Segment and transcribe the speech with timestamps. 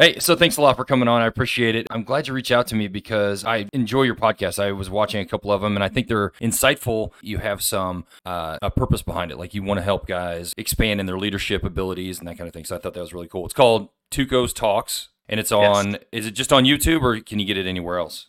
[0.00, 1.20] Hey, so thanks a lot for coming on.
[1.20, 1.86] I appreciate it.
[1.90, 4.58] I'm glad you reached out to me because I enjoy your podcast.
[4.58, 7.12] I was watching a couple of them and I think they're insightful.
[7.20, 9.36] You have some uh, a purpose behind it.
[9.36, 12.54] Like you want to help guys expand in their leadership abilities and that kind of
[12.54, 12.64] thing.
[12.64, 13.44] So I thought that was really cool.
[13.44, 16.00] It's called Tuco's Talks and it's on, yes.
[16.12, 18.28] is it just on YouTube or can you get it anywhere else?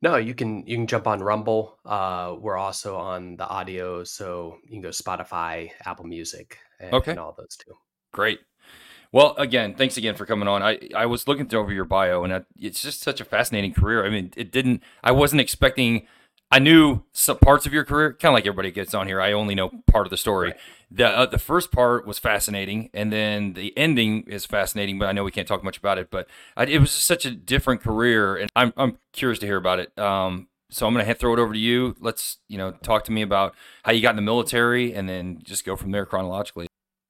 [0.00, 1.76] No, you can you can jump on Rumble.
[1.84, 7.12] Uh, we're also on the audio, so you can go Spotify, Apple Music, and, okay.
[7.12, 7.72] and all those too.
[8.12, 8.38] Great.
[9.14, 10.60] Well, again, thanks again for coming on.
[10.60, 13.72] I, I was looking through over your bio, and I, it's just such a fascinating
[13.72, 14.04] career.
[14.04, 14.82] I mean, it didn't.
[15.04, 16.08] I wasn't expecting.
[16.50, 19.20] I knew some parts of your career, kind of like everybody gets on here.
[19.20, 20.48] I only know part of the story.
[20.48, 20.60] Right.
[20.90, 24.98] The uh, the first part was fascinating, and then the ending is fascinating.
[24.98, 26.10] But I know we can't talk much about it.
[26.10, 26.26] But
[26.56, 29.78] I, it was just such a different career, and I'm I'm curious to hear about
[29.78, 29.96] it.
[29.96, 31.94] Um, so I'm gonna throw it over to you.
[32.00, 33.54] Let's you know talk to me about
[33.84, 36.66] how you got in the military, and then just go from there chronologically.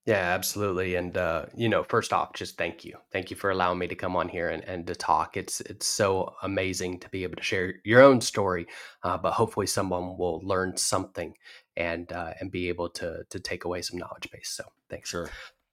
[0.06, 0.96] Yeah, absolutely.
[0.96, 2.94] And uh, you know, first off, just thank you.
[3.10, 5.38] Thank you for allowing me to come on here and, and to talk.
[5.38, 8.66] It's it's so amazing to be able to share your own story,
[9.02, 11.34] uh, but hopefully someone will learn something
[11.78, 14.50] and uh, and be able to to take away some knowledge base.
[14.50, 15.08] So thanks.
[15.08, 15.30] Sure.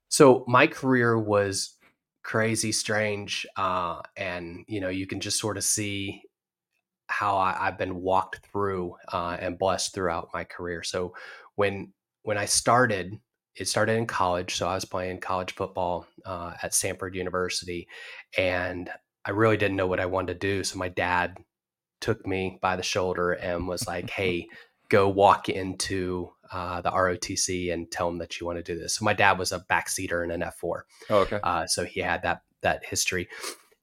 [0.08, 1.76] So my career was
[2.22, 6.22] crazy, strange, uh, and you know, you can just sort of see
[7.08, 10.82] how I, have been walked through uh, and blessed throughout my career.
[10.82, 11.14] So
[11.56, 13.18] when when I started
[13.56, 14.56] it started in college.
[14.56, 17.88] So I was playing college football uh, at Samford University,
[18.36, 18.90] and
[19.24, 20.64] I really didn't know what I wanted to do.
[20.64, 21.36] So my dad
[22.00, 24.48] took me by the shoulder and was like, "Hey,
[24.88, 28.96] go walk into uh, the ROTC and tell them that you want to do this."
[28.96, 30.80] So my dad was a backseater in an F4.
[31.10, 31.40] Oh, okay.
[31.42, 33.28] Uh, so he had that that history,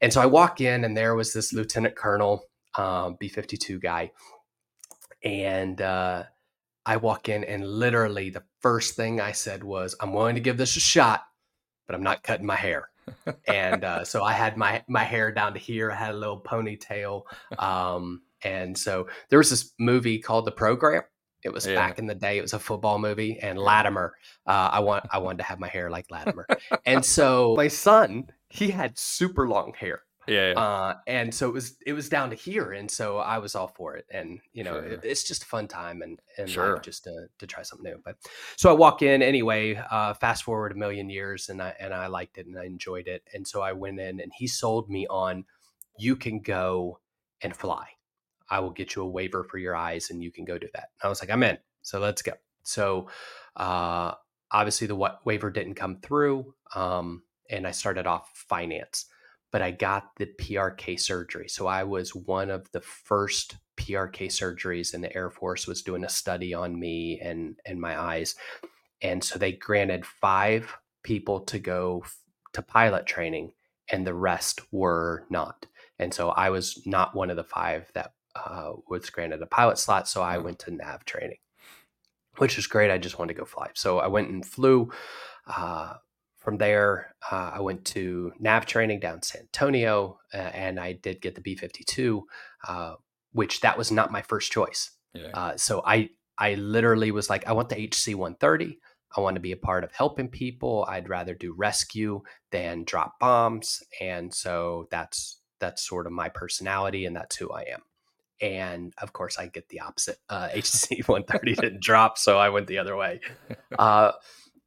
[0.01, 3.79] and so I walk in, and there was this lieutenant colonel, um, B fifty two
[3.79, 4.11] guy,
[5.23, 6.23] and uh,
[6.89, 10.57] I walk in and literally the first thing I said was, "I'm willing to give
[10.57, 11.23] this a shot,
[11.85, 12.89] but I'm not cutting my hair."
[13.47, 15.91] and uh, so I had my my hair down to here.
[15.91, 17.25] I had a little ponytail,
[17.59, 21.03] um, and so there was this movie called The Program.
[21.43, 21.75] It was yeah.
[21.75, 22.39] back in the day.
[22.39, 24.15] It was a football movie, and Lattimer.
[24.47, 26.47] Uh, I want I wanted to have my hair like Lattimer,
[26.87, 30.59] and so my son he had super long hair, yeah, yeah.
[30.59, 33.67] Uh, and so it was it was down to here, and so I was all
[33.67, 34.05] for it.
[34.11, 34.85] And you know, sure.
[34.85, 36.79] it, it's just a fun time and and sure.
[36.79, 37.99] just to to try something new.
[38.03, 38.17] But
[38.55, 39.75] so I walk in anyway.
[39.75, 43.07] Uh, fast forward a million years, and I and I liked it and I enjoyed
[43.07, 43.23] it.
[43.33, 45.45] And so I went in, and he sold me on
[45.97, 46.99] you can go
[47.41, 47.87] and fly.
[48.49, 50.89] I will get you a waiver for your eyes, and you can go do that.
[51.01, 51.57] And I was like, I'm in.
[51.81, 52.33] So let's go.
[52.63, 53.09] So
[53.55, 54.13] uh,
[54.51, 59.05] obviously the waiver didn't come through, um, and I started off finance
[59.51, 61.47] but I got the PRK surgery.
[61.47, 66.03] So I was one of the first PRK surgeries and the Air Force was doing
[66.03, 68.35] a study on me and and my eyes.
[69.01, 72.03] And so they granted 5 people to go
[72.53, 73.53] to pilot training
[73.89, 75.65] and the rest were not.
[75.97, 79.77] And so I was not one of the 5 that uh, was granted a pilot
[79.77, 81.39] slot, so I went to nav training.
[82.37, 82.91] Which is great.
[82.91, 83.69] I just wanted to go fly.
[83.73, 84.91] So I went and flew
[85.47, 85.95] uh,
[86.39, 91.21] from there, uh, I went to nav training down San Antonio, uh, and I did
[91.21, 92.25] get the B fifty two,
[92.67, 92.95] uh,
[93.33, 94.91] which that was not my first choice.
[95.13, 95.29] Yeah.
[95.33, 98.79] Uh, so I I literally was like, I want the HC one thirty.
[99.15, 100.85] I want to be a part of helping people.
[100.87, 107.05] I'd rather do rescue than drop bombs, and so that's that's sort of my personality,
[107.05, 107.81] and that's who I am.
[108.41, 110.19] And of course, I get the opposite.
[110.29, 113.19] HC one thirty didn't drop, so I went the other way.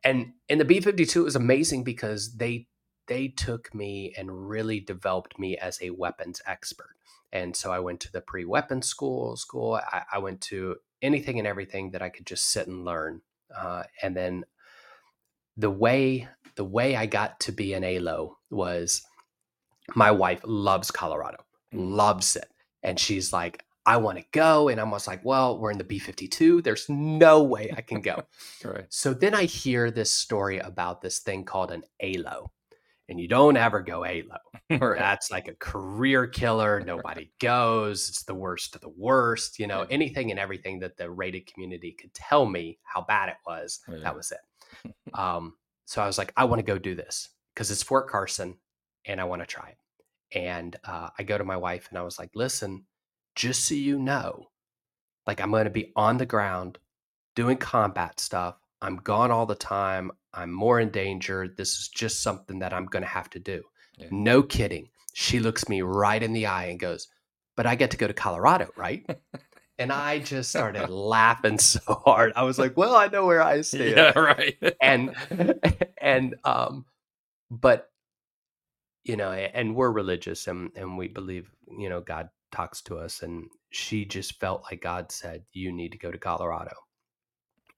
[0.04, 2.66] And in the b-52 it was amazing because they
[3.08, 6.94] they took me and really developed me as a weapons expert.
[7.32, 11.48] And so i went to the pre-weapons school school I, I, went to anything and
[11.48, 13.22] everything that i could just sit and learn
[13.56, 14.44] uh, and then
[15.56, 19.02] the way the way i got to be an alo was
[19.94, 21.38] my wife loves colorado
[21.72, 22.48] loves it.
[22.82, 24.69] And she's like I want to go.
[24.69, 26.62] And I'm almost like, well, we're in the B 52.
[26.62, 28.23] There's no way I can go.
[28.64, 28.87] right.
[28.90, 32.52] So then I hear this story about this thing called an ALO.
[33.08, 34.38] And you don't ever go ALO.
[34.70, 34.99] right.
[34.99, 36.81] That's like a career killer.
[36.81, 38.08] Nobody goes.
[38.08, 39.58] It's the worst of the worst.
[39.58, 39.88] You know, yeah.
[39.90, 43.99] anything and everything that the rated community could tell me how bad it was, yeah.
[43.99, 44.94] that was it.
[45.14, 45.55] um,
[45.85, 48.56] so I was like, I want to go do this because it's Fort Carson
[49.05, 50.38] and I want to try it.
[50.38, 52.87] And uh, I go to my wife and I was like, listen,
[53.34, 54.49] just so you know,
[55.26, 56.79] like I'm going to be on the ground
[57.34, 58.56] doing combat stuff.
[58.81, 60.11] I'm gone all the time.
[60.34, 61.49] I'm more in danger.
[61.49, 63.62] This is just something that I'm going to have to do.
[63.96, 64.08] Yeah.
[64.11, 64.88] No kidding.
[65.14, 67.08] She looks me right in the eye and goes,
[67.56, 69.05] But I get to go to Colorado, right?
[69.78, 72.32] and I just started laughing so hard.
[72.35, 73.96] I was like, Well, I know where I stand.
[73.96, 74.56] Yeah, right.
[74.81, 75.14] and,
[76.00, 76.87] and, um,
[77.50, 77.88] but
[79.05, 83.22] you know, and we're religious and and we believe, you know, God talks to us
[83.22, 86.75] and she just felt like God said you need to go to Colorado.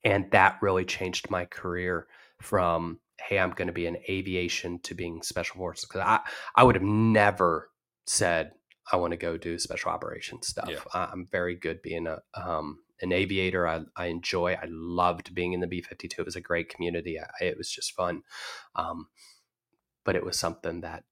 [0.03, 2.07] And that really changed my career
[2.41, 6.19] from hey, I'm going to be in aviation to being special forces cuz I
[6.55, 7.71] I would have never
[8.05, 8.51] said
[8.91, 10.69] I want to go do special operations stuff.
[10.69, 10.79] Yeah.
[10.93, 13.67] I'm very good being a um, an aviator.
[13.67, 14.53] I, I enjoy.
[14.53, 16.21] I loved being in the B 52.
[16.21, 17.19] It was a great community.
[17.19, 18.21] I, it was just fun.
[18.75, 19.07] Um,
[20.03, 21.03] but it was something that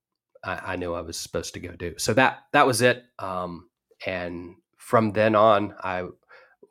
[0.44, 1.96] I, I, knew I was supposed to go do.
[1.98, 3.06] So that that was it.
[3.20, 3.70] Um,
[4.06, 6.08] and from then on, I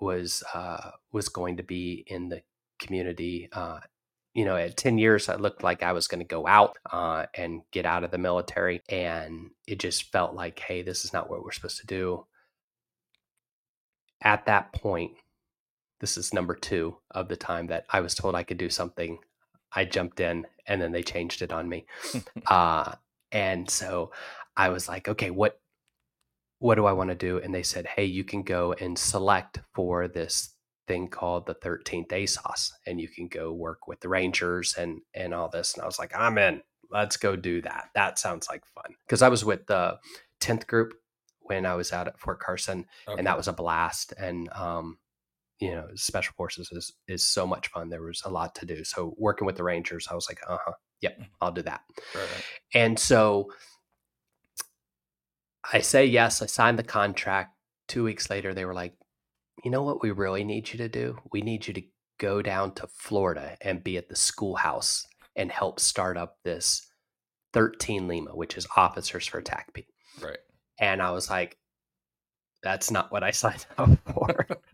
[0.01, 2.43] was uh, was going to be in the
[2.79, 3.49] community.
[3.53, 3.81] Uh,
[4.35, 7.27] you know, at 10 years, I looked like I was going to go out uh,
[7.35, 8.83] and get out of the military.
[8.89, 12.27] And it just felt like, hey, this is not what we're supposed to do.
[14.23, 15.13] At that point,
[16.01, 19.19] this is number two of the time that I was told I could do something.
[19.75, 21.87] I jumped in and then they changed it on me.
[22.47, 22.93] uh,
[23.33, 24.13] and so
[24.57, 25.59] I was like, okay, what
[26.59, 27.39] what do I want to do?
[27.39, 30.55] And they said, hey, you can go and select for this
[30.87, 35.35] thing called the 13th ASOS, and you can go work with the Rangers and and
[35.35, 35.75] all this.
[35.75, 36.63] And I was like, I'm in.
[36.91, 37.87] Let's go do that.
[37.95, 38.95] That sounds like fun.
[39.07, 39.99] Because I was with the
[40.41, 40.93] 10th group
[41.41, 43.19] when I was out at Fort Carson, okay.
[43.19, 44.13] and that was a blast.
[44.19, 44.99] And um,
[45.61, 47.89] you know, special forces is is so much fun.
[47.89, 48.85] There was a lot to do.
[48.85, 51.25] So working with the Rangers, I was like, uh huh, yep, mm-hmm.
[51.41, 51.83] I'll do that.
[52.15, 52.45] Right.
[52.75, 53.53] And so
[55.73, 56.43] I say yes.
[56.43, 57.55] I signed the contract.
[57.89, 58.95] Two weeks later, they were like,
[59.65, 61.19] you know what we really need you to do?
[61.31, 61.83] We need you to
[62.19, 65.07] go down to Florida and be at the schoolhouse
[65.37, 66.87] and help start up this
[67.53, 69.87] 13 Lima, which is Officers for TACP.
[70.21, 70.39] Right.
[70.79, 71.59] And I was like,
[72.63, 74.47] that's not what I signed up for.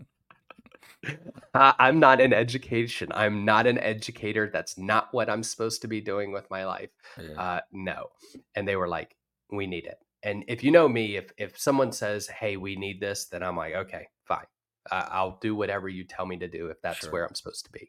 [1.55, 3.10] I'm not in education.
[3.14, 4.50] I'm not an educator.
[4.52, 6.90] That's not what I'm supposed to be doing with my life.
[7.20, 7.40] Yeah.
[7.40, 8.08] Uh, no.
[8.55, 9.16] And they were like,
[9.50, 9.99] we need it.
[10.22, 13.56] And if you know me, if if someone says, "Hey, we need this," then I'm
[13.56, 14.46] like, "Okay, fine.
[14.90, 17.12] Uh, I'll do whatever you tell me to do if that's sure.
[17.12, 17.88] where I'm supposed to be."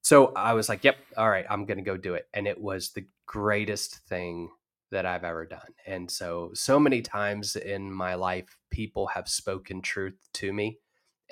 [0.00, 2.60] So I was like, "Yep, all right, I'm going to go do it." And it
[2.60, 4.50] was the greatest thing
[4.90, 5.72] that I've ever done.
[5.86, 10.78] And so so many times in my life people have spoken truth to me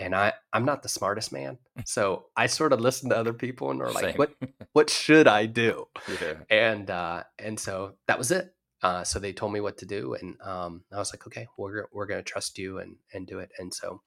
[0.00, 1.58] and I I'm not the smartest man.
[1.84, 4.16] So I sort of listen to other people and are like, Same.
[4.16, 4.34] "What
[4.72, 5.86] what should I do?"
[6.20, 6.34] Yeah.
[6.50, 8.54] And uh and so that was it.
[8.82, 11.86] Uh, so they told me what to do, and um, I was like, okay, we're
[11.92, 13.50] we're going to trust you and and do it.
[13.58, 14.00] And so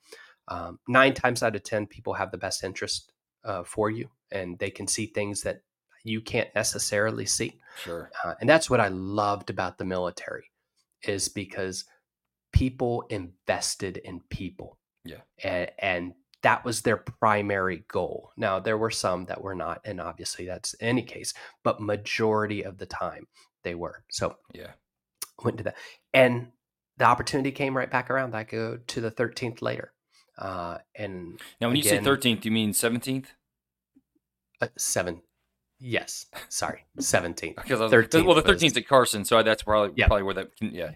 [0.47, 3.11] um, nine times out of ten, people have the best interest
[3.45, 5.61] uh, for you, and they can see things that
[6.03, 7.59] you can't necessarily see.
[7.83, 8.09] Sure.
[8.23, 10.45] Uh, and that's what I loved about the military,
[11.03, 11.85] is because
[12.51, 14.79] people invested in people.
[15.05, 15.21] Yeah.
[15.43, 16.13] And and
[16.43, 18.31] that was their primary goal.
[18.37, 21.33] Now there were some that were not, and obviously that's any case,
[21.63, 23.27] but majority of the time
[23.63, 24.03] they were.
[24.11, 24.71] So yeah,
[25.43, 25.77] went to that,
[26.13, 26.49] and
[26.97, 28.35] the opportunity came right back around.
[28.35, 29.93] I go to the 13th later,
[30.37, 33.27] uh, and now when again, you say 13th, you mean 17th?
[34.61, 35.21] Uh, seven.
[35.79, 37.55] Yes, sorry, 17th.
[37.55, 40.07] Because was, 13th well, the 13th was, at Carson, so that's probably yeah.
[40.07, 40.49] probably where that.
[40.59, 40.91] Yeah,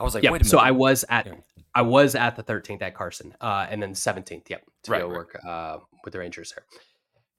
[0.00, 0.44] I was like, yep.
[0.44, 1.34] So I was at yeah.
[1.74, 5.08] I was at the 13th at Carson, uh, and then 17th, yep, to right, go
[5.08, 5.16] right.
[5.16, 6.64] work uh, with the Rangers there.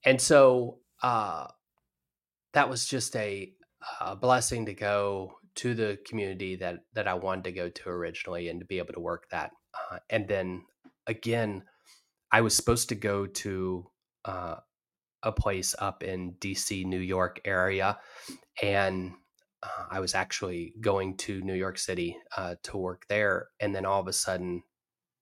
[0.05, 1.48] And so uh,
[2.53, 3.51] that was just a
[4.01, 8.50] a blessing to go to the community that that I wanted to go to originally
[8.50, 9.51] and to be able to work that.
[9.91, 10.63] Uh, and then
[11.07, 11.63] again,
[12.31, 13.86] I was supposed to go to
[14.25, 14.55] uh,
[15.24, 17.98] a place up in DC, New York area,
[18.62, 19.13] and
[19.63, 23.49] uh, I was actually going to New York City uh, to work there.
[23.59, 24.63] And then all of a sudden,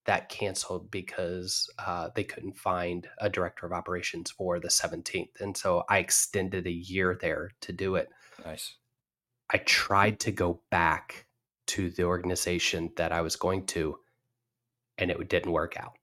[0.06, 5.42] that canceled because uh, they couldn't find a director of operations for the 17th.
[5.42, 8.10] And so I extended a year there to do it.
[8.46, 8.76] Nice.
[9.50, 11.26] I tried to go back
[11.68, 13.98] to the organization that I was going to,
[14.98, 15.94] and it didn't work out.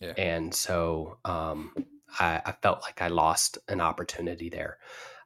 [0.00, 0.12] Yeah.
[0.18, 1.72] And so um,
[2.20, 4.76] I, I, felt like I lost an opportunity there.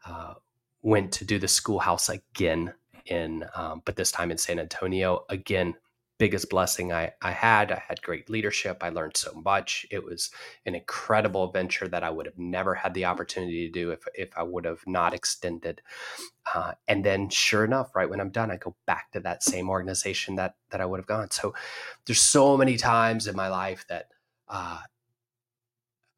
[0.06, 0.34] Uh,
[0.82, 2.72] went to do the schoolhouse again
[3.06, 5.24] in, um, but this time in San Antonio.
[5.28, 5.74] Again,
[6.20, 7.72] biggest blessing I, I had.
[7.72, 8.82] I had great leadership.
[8.82, 9.86] I learned so much.
[9.90, 10.30] It was
[10.66, 14.28] an incredible adventure that I would have never had the opportunity to do if, if
[14.36, 15.80] I would have not extended.
[16.54, 19.70] Uh, and then sure enough, right when I'm done, I go back to that same
[19.70, 21.30] organization that, that I would have gone.
[21.30, 21.54] So
[22.04, 24.08] there's so many times in my life that
[24.46, 24.80] uh,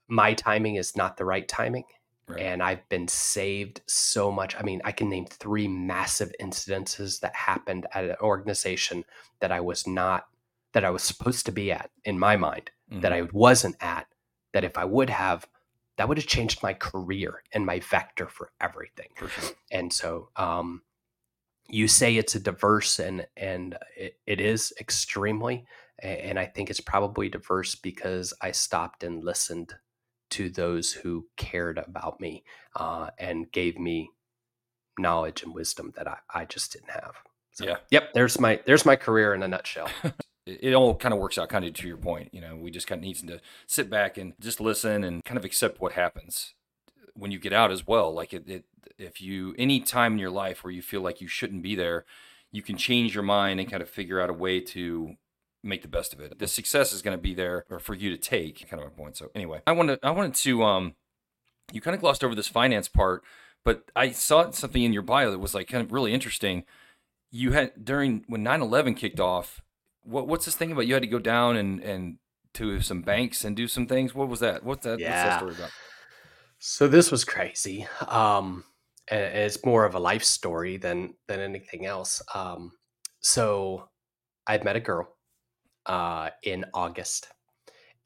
[0.08, 1.84] my timing is not the right timing.
[2.32, 2.42] Right.
[2.42, 4.56] And I've been saved so much.
[4.58, 9.04] I mean, I can name three massive incidences that happened at an organization
[9.40, 10.26] that I was not,
[10.72, 13.00] that I was supposed to be at in my mind, mm-hmm.
[13.00, 14.06] that I wasn't at,
[14.52, 15.46] that if I would have,
[15.96, 19.08] that would have changed my career and my vector for everything.
[19.14, 19.50] For sure.
[19.70, 20.82] And so, um,
[21.68, 25.64] you say it's a diverse and and it, it is extremely
[26.00, 29.74] and i think it's probably diverse because i stopped and listened
[30.32, 32.44] to those who cared about me
[32.76, 34.10] uh, and gave me
[34.98, 37.16] knowledge and wisdom that I, I just didn't have.
[37.52, 37.76] So, yeah.
[37.90, 38.14] Yep.
[38.14, 39.88] There's my there's my career in a nutshell.
[40.46, 42.30] it all kind of works out kind of to your point.
[42.32, 45.38] You know, we just kind of need to sit back and just listen and kind
[45.38, 46.54] of accept what happens
[47.14, 48.12] when you get out as well.
[48.12, 48.64] Like it, it
[48.98, 52.04] if you any time in your life where you feel like you shouldn't be there,
[52.50, 55.16] you can change your mind and kind of figure out a way to
[55.62, 56.38] make the best of it.
[56.38, 58.68] The success is going to be there for you to take.
[58.68, 59.16] Kind of my point.
[59.16, 60.94] So anyway, I wanted I wanted to um,
[61.72, 63.22] you kind of glossed over this finance part,
[63.64, 66.64] but I saw something in your bio that was like kind of really interesting.
[67.30, 69.60] You had during when 9/11 kicked off.
[70.02, 70.86] What what's this thing about?
[70.86, 72.18] You had to go down and and
[72.54, 74.14] to some banks and do some things.
[74.14, 74.64] What was that?
[74.64, 74.98] What's that?
[74.98, 75.10] Yeah.
[75.10, 75.70] What's that story about?
[76.58, 77.86] So this was crazy.
[78.06, 78.64] Um,
[79.08, 82.20] and it's more of a life story than than anything else.
[82.34, 82.72] Um,
[83.20, 83.88] so
[84.46, 85.16] I'd met a girl
[85.86, 87.28] uh, in August,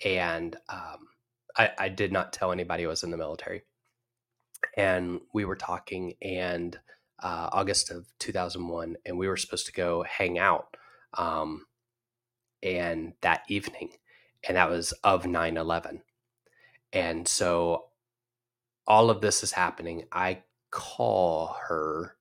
[0.05, 1.09] and um,
[1.57, 3.63] I, I, did not tell anybody I was in the military.
[4.77, 6.79] And we were talking, and
[7.23, 10.77] uh, August of 2001, and we were supposed to go hang out,
[11.15, 11.67] um,
[12.63, 13.91] and that evening,
[14.47, 16.03] and that was of 9 11.
[16.93, 17.87] And so
[18.87, 20.05] all of this is happening.
[20.13, 22.17] I call her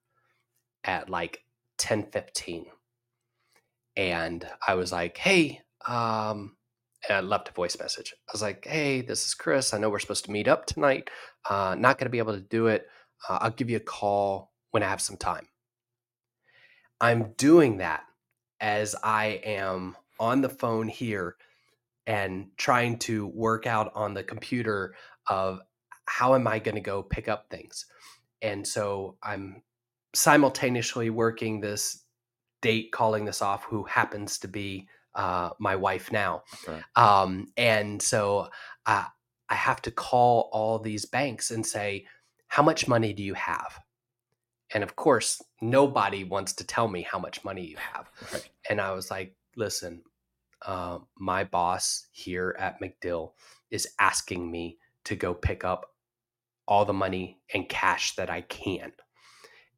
[0.83, 1.43] at like
[1.77, 2.67] 10 15
[3.97, 6.55] and I was like, "Hey," um,
[7.07, 8.13] and I left a voice message.
[8.29, 9.73] I was like, "Hey, this is Chris.
[9.73, 11.09] I know we're supposed to meet up tonight.
[11.49, 12.87] Uh, not going to be able to do it.
[13.29, 15.47] Uh, I'll give you a call when I have some time."
[17.01, 18.03] I'm doing that
[18.61, 21.35] as I am on the phone here
[22.07, 24.95] and trying to work out on the computer
[25.27, 25.59] of
[26.05, 27.85] how am I going to go pick up things.
[28.41, 29.63] And so I'm
[30.13, 32.04] simultaneously working this
[32.65, 36.41] date calling this off who happens to be uh, my wife now.
[36.67, 36.81] Right.
[36.95, 38.49] Um, and so
[38.87, 39.05] uh,
[39.47, 42.07] I have to call all these banks and say,
[42.47, 43.79] How much money do you have?
[44.73, 48.09] And of course, nobody wants to tell me how much money you have.
[48.33, 48.49] Right.
[48.67, 50.01] And I was like, Listen,
[50.65, 53.33] uh, my boss here at MacDill
[53.69, 55.85] is asking me to go pick up
[56.67, 58.91] all the money and cash that I can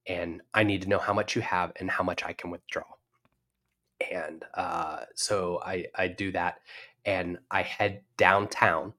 [0.08, 2.84] and I need to know how much you have and how much I can withdraw.
[4.12, 6.60] And uh, so I, I do that
[7.06, 8.94] and I head downtown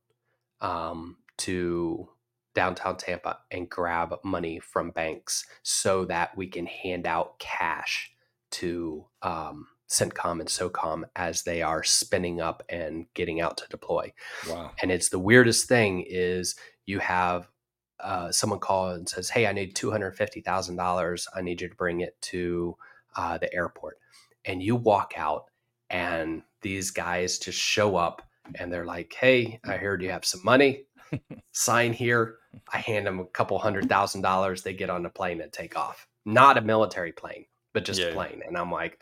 [0.61, 2.09] um, to
[2.55, 8.11] downtown Tampa and grab money from banks so that we can hand out cash
[8.51, 14.13] to um, CENTCOM and SOCOM as they are spinning up and getting out to deploy.
[14.49, 14.73] Wow.
[14.83, 17.49] And it's the weirdest thing is you have
[18.01, 21.27] uh, someone calls and says, "Hey, I need two hundred fifty thousand dollars.
[21.35, 22.77] I need you to bring it to
[23.17, 23.99] uh, the airport."
[24.45, 25.47] And you walk out,
[25.91, 28.23] and these guys just show up,
[28.55, 30.85] and they're like, "Hey, I heard you have some money.
[31.53, 32.37] Sign here."
[32.73, 34.63] I hand them a couple hundred thousand dollars.
[34.63, 36.07] They get on the plane and take off.
[36.25, 38.09] Not a military plane, but just yeah.
[38.09, 38.43] a plane.
[38.47, 39.01] And I'm like,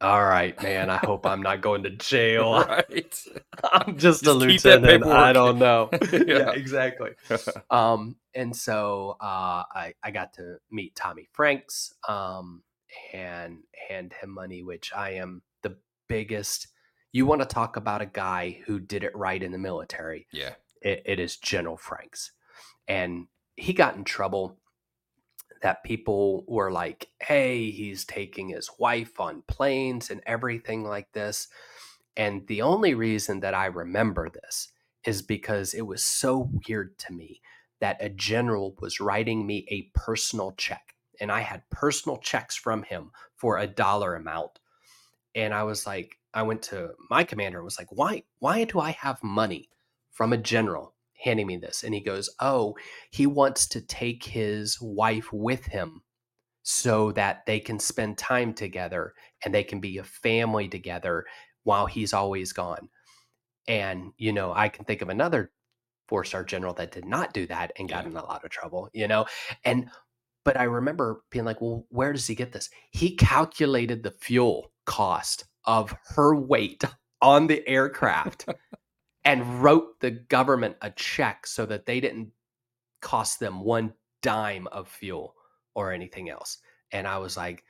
[0.00, 0.90] all right, man.
[0.90, 2.52] I hope I'm not going to jail.
[2.52, 3.24] right.
[3.64, 5.04] I'm just, just a lieutenant.
[5.04, 5.90] I don't know.
[6.12, 6.22] yeah.
[6.26, 6.50] yeah.
[6.52, 7.10] exactly.
[7.70, 12.62] um, and so uh, I I got to meet Tommy Franks um,
[13.12, 15.76] and hand him money, which I am the
[16.08, 16.68] biggest.
[17.10, 20.28] You want to talk about a guy who did it right in the military?
[20.32, 22.30] Yeah, it, it is General Franks,
[22.86, 23.26] and
[23.56, 24.58] he got in trouble
[25.62, 31.48] that people were like, hey, he's taking his wife on planes and everything like this.
[32.16, 34.72] And the only reason that I remember this
[35.04, 37.40] is because it was so weird to me
[37.80, 40.94] that a general was writing me a personal check.
[41.20, 44.58] And I had personal checks from him for a dollar amount.
[45.34, 48.80] And I was like, I went to my commander and was like, why, why do
[48.80, 49.68] I have money
[50.10, 52.76] from a general handing me this and he goes, "Oh,
[53.10, 56.02] he wants to take his wife with him
[56.62, 61.24] so that they can spend time together and they can be a family together
[61.64, 62.88] while he's always gone."
[63.66, 65.52] And you know, I can think of another
[66.08, 68.10] four-star general that did not do that and got yeah.
[68.10, 69.26] in a lot of trouble, you know.
[69.64, 69.90] And
[70.44, 74.72] but I remember being like, "Well, where does he get this?" He calculated the fuel
[74.86, 76.84] cost of her weight
[77.20, 78.46] on the aircraft
[79.28, 82.30] and wrote the government a check so that they didn't
[83.02, 83.92] cost them one
[84.22, 85.34] dime of fuel
[85.74, 86.56] or anything else.
[86.92, 87.62] And I was like,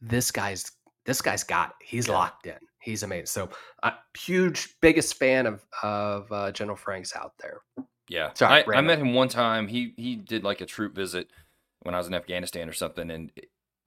[0.00, 0.72] this guy's
[1.04, 1.86] this guy's got it.
[1.86, 2.14] He's yeah.
[2.14, 2.58] locked in.
[2.80, 3.26] He's amazing.
[3.26, 3.50] So,
[3.84, 7.60] a huge, biggest fan of of uh, General Franks out there.
[8.08, 9.68] Yeah, Sorry, I, I met him one time.
[9.68, 11.28] He he did like a troop visit
[11.82, 13.30] when I was in Afghanistan or something, and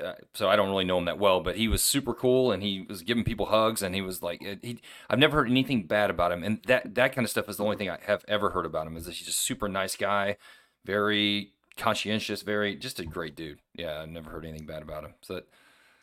[0.04, 2.64] uh, so I don't really know him that well, but he was super cool and
[2.64, 4.80] he was giving people hugs and he was like, he,
[5.10, 6.44] I've never heard anything bad about him.
[6.44, 8.88] And that, that kind of stuff is the only thing I have ever heard about
[8.88, 10.38] him is that he's just a super nice guy,
[10.86, 13.60] very conscientious, very, just a great dude.
[13.76, 14.02] Yeah.
[14.02, 15.14] I've never heard anything bad about him.
[15.22, 15.48] So, that,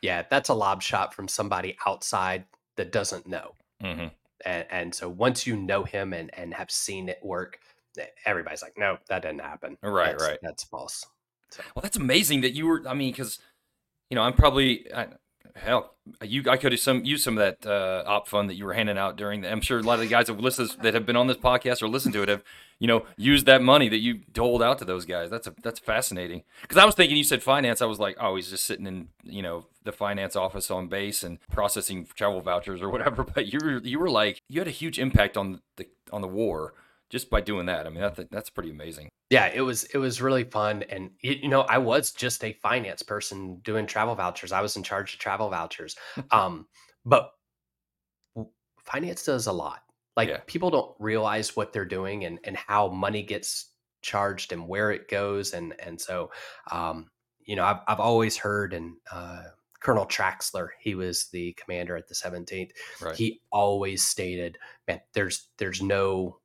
[0.02, 2.44] yeah, that's a lob shot from somebody outside
[2.76, 3.52] that doesn't know.
[3.82, 4.08] Mm-hmm.
[4.44, 7.58] And, and so once you know him and, and have seen it work,
[8.26, 9.78] everybody's like, no, that didn't happen.
[9.82, 10.38] Right, that's, right.
[10.42, 11.06] That's false.
[11.50, 11.62] So.
[11.74, 12.82] Well, that's amazing that you were.
[12.86, 13.38] I mean, because
[14.10, 15.08] you know, I'm probably I,
[15.56, 15.94] hell.
[16.22, 18.74] You, I could have some use some of that uh, op fund that you were
[18.74, 19.40] handing out during.
[19.40, 21.36] The, I'm sure a lot of the guys that listen that have been on this
[21.36, 22.44] podcast or listened to it have,
[22.78, 25.30] you know, used that money that you doled out to those guys.
[25.30, 26.44] That's a that's fascinating.
[26.62, 27.82] Because I was thinking you said finance.
[27.82, 31.22] I was like, oh, he's just sitting in you know the finance office on base
[31.22, 33.24] and processing travel vouchers or whatever.
[33.34, 36.28] But you were you were like you had a huge impact on the on the
[36.28, 36.74] war
[37.10, 37.86] just by doing that.
[37.86, 39.08] I mean, that, that's pretty amazing.
[39.30, 42.52] Yeah, it was it was really fun, and it, you know, I was just a
[42.62, 44.52] finance person doing travel vouchers.
[44.52, 45.96] I was in charge of travel vouchers,
[46.30, 46.66] um,
[47.04, 47.30] but
[48.84, 49.80] finance does a lot.
[50.16, 50.40] Like yeah.
[50.46, 55.08] people don't realize what they're doing and and how money gets charged and where it
[55.08, 56.30] goes, and and so,
[56.70, 57.08] um,
[57.44, 58.94] you know, I've I've always heard and.
[59.10, 59.42] Uh,
[59.78, 62.70] Colonel Traxler, he was the commander at the 17th.
[63.00, 63.14] Right.
[63.14, 64.58] He always stated,
[64.88, 66.40] "Man, there's there's no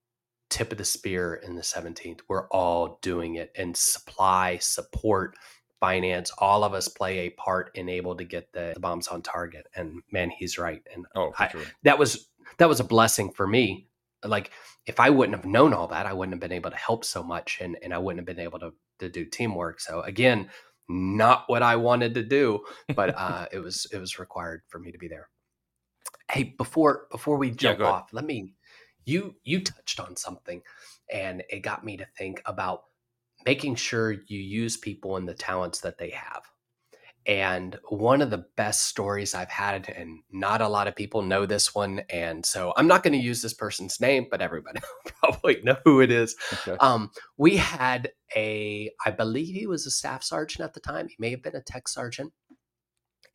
[0.52, 2.20] tip of the spear in the 17th.
[2.28, 5.36] We're all doing it and supply, support,
[5.80, 9.24] finance, all of us play a part in able to get the, the bombs on
[9.24, 9.66] target.
[9.76, 10.82] And man, he's right.
[10.94, 11.64] And oh, I, sure.
[11.84, 13.88] that was that was a blessing for me.
[14.24, 14.52] Like
[14.86, 17.24] if I wouldn't have known all that, I wouldn't have been able to help so
[17.24, 19.80] much and, and I wouldn't have been able to, to do teamwork.
[19.80, 20.50] So again,
[20.88, 22.64] not what I wanted to do,
[22.96, 25.30] but uh, it was it was required for me to be there.
[26.30, 28.54] Hey, before before we jump yeah, off, let me
[29.06, 30.62] you you touched on something
[31.12, 32.84] and it got me to think about
[33.46, 36.44] making sure you use people and the talents that they have
[37.28, 41.46] and one of the best stories I've had, and not a lot of people know
[41.46, 42.02] this one.
[42.10, 46.02] And so I'm not going to use this person's name, but everybody probably know who
[46.02, 46.36] it is.
[46.68, 46.78] Okay.
[46.80, 51.08] Um, we had a, I believe he was a staff sergeant at the time.
[51.10, 52.34] He may have been a tech sergeant.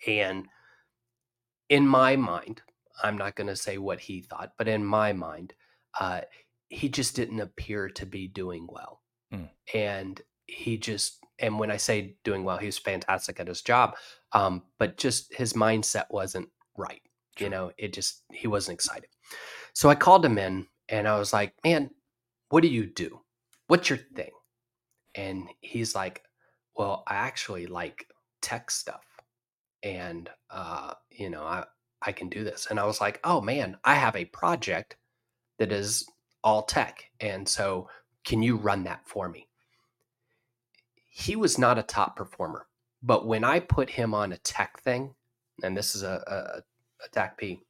[0.07, 0.47] And
[1.69, 2.63] in my mind,
[3.03, 5.55] I'm not going to say what he thought, but in my mind,
[6.01, 6.23] uh,
[6.69, 9.03] he just didn't appear to be doing well.
[9.33, 9.51] Mm.
[9.75, 13.97] And he just, and when I say doing well, he was fantastic at his job,
[14.33, 17.03] um, but just his mindset wasn't right.
[17.37, 17.47] Sure.
[17.47, 19.11] You know, it just, he wasn't excited.
[19.75, 21.91] So I called him in and I was like, man,
[22.49, 23.21] what do you do?
[23.67, 24.31] What's your thing?
[25.15, 26.23] And he's like,
[26.77, 28.07] well, I actually like
[28.41, 29.05] tech stuff.
[29.83, 31.65] And, uh, you know, I,
[32.03, 32.67] I can do this.
[32.71, 34.97] And I was like, oh man, I have a project
[35.59, 36.07] that is
[36.45, 37.05] all tech.
[37.21, 37.89] And so,
[38.25, 39.49] can you run that for me?
[41.09, 42.67] He was not a top performer,
[43.03, 45.15] but when I put him on a tech thing,
[45.63, 47.61] and this is a, a, a tech P,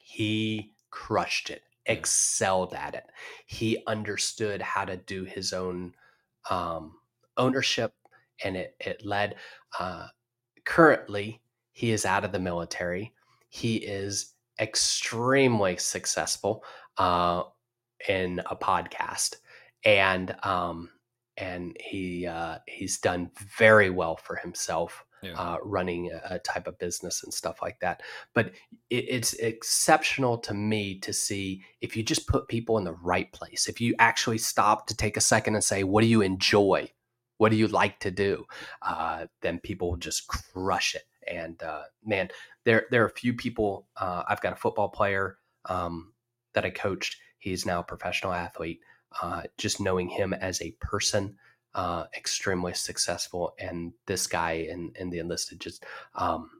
[0.00, 3.04] he crushed it, excelled at it.
[3.46, 5.94] He understood how to do his own
[6.50, 6.94] um,
[7.36, 7.92] ownership,
[8.42, 9.36] and it, it led.
[9.78, 10.08] Uh,
[10.64, 11.40] currently,
[11.72, 13.12] he is out of the military.
[13.48, 16.64] He is extremely successful
[16.96, 17.44] uh,
[18.08, 19.36] in a podcast,
[19.84, 20.90] and um,
[21.36, 25.04] and he uh, he's done very well for himself.
[25.20, 25.32] Yeah.
[25.32, 28.04] Uh, running a, a, type of business and stuff like that.
[28.34, 28.52] But
[28.88, 33.32] it, it's exceptional to me to see if you just put people in the right
[33.32, 33.66] place.
[33.66, 36.92] If you actually stop to take a second and say, "What do you enjoy?
[37.38, 38.44] What do you like to do?"
[38.80, 41.02] Uh, then people will just crush it.
[41.30, 42.28] And uh, man,
[42.64, 43.86] there there are a few people.
[43.96, 46.12] Uh, I've got a football player um,
[46.54, 47.16] that I coached.
[47.38, 48.80] He's now a professional athlete.
[49.22, 51.34] Uh, just knowing him as a person,
[51.74, 56.50] uh, extremely successful, and this guy in in the enlisted just um,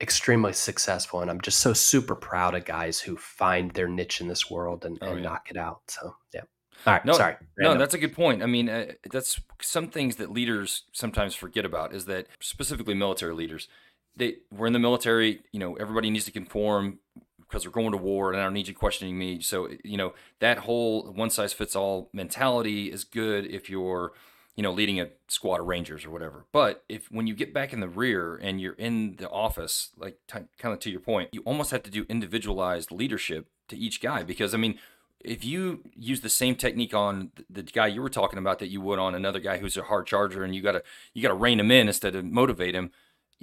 [0.00, 1.20] extremely successful.
[1.20, 4.84] And I'm just so super proud of guys who find their niche in this world
[4.84, 5.24] and, oh, and yeah.
[5.24, 5.82] knock it out.
[5.86, 6.42] So yeah.
[6.86, 7.04] All right.
[7.04, 7.36] No, sorry.
[7.56, 7.74] Random.
[7.74, 8.42] No, that's a good point.
[8.42, 13.34] I mean, uh, that's some things that leaders sometimes forget about is that specifically military
[13.34, 13.68] leaders,
[14.16, 15.40] they we're in the military.
[15.52, 16.98] You know, everybody needs to conform
[17.40, 19.40] because we're going to war, and I don't need you questioning me.
[19.40, 24.12] So you know that whole one size fits all mentality is good if you're
[24.56, 26.46] you know leading a squad of rangers or whatever.
[26.52, 30.18] But if when you get back in the rear and you're in the office, like
[30.26, 34.00] t- kind of to your point, you almost have to do individualized leadership to each
[34.00, 34.78] guy because I mean
[35.24, 38.80] if you use the same technique on the guy you were talking about that you
[38.80, 40.82] would on another guy who's a hard charger and you gotta
[41.14, 42.90] you gotta rein him in instead of motivate him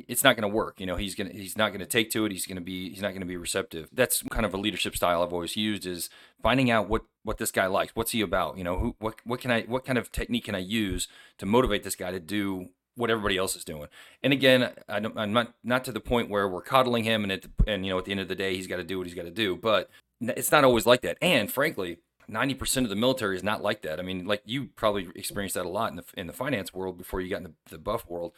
[0.08, 0.80] it's not going to work.
[0.80, 2.32] You know, he's going to he's not going to take to it.
[2.32, 3.90] He's going to be he's not going to be receptive.
[3.92, 6.10] That's kind of a leadership style I've always used is
[6.42, 7.96] finding out what what this guy likes.
[7.96, 8.58] What's he about?
[8.58, 11.08] You know, who what what can I what kind of technique can I use
[11.38, 13.88] to motivate this guy to do what everybody else is doing.
[14.22, 17.44] And again, I am not not to the point where we're coddling him, and at
[17.44, 19.08] the, and you know at the end of the day, he's got to do what
[19.08, 19.56] he's got to do.
[19.56, 19.90] But
[20.22, 21.18] it's not always like that.
[21.22, 24.00] And frankly, ninety percent of the military is not like that.
[24.00, 26.98] I mean, like you probably experienced that a lot in the in the finance world
[26.98, 28.34] before you got in the, the buff world.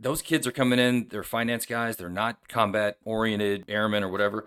[0.00, 1.96] Those kids are coming in; they're finance guys.
[1.96, 4.46] They're not combat oriented airmen or whatever.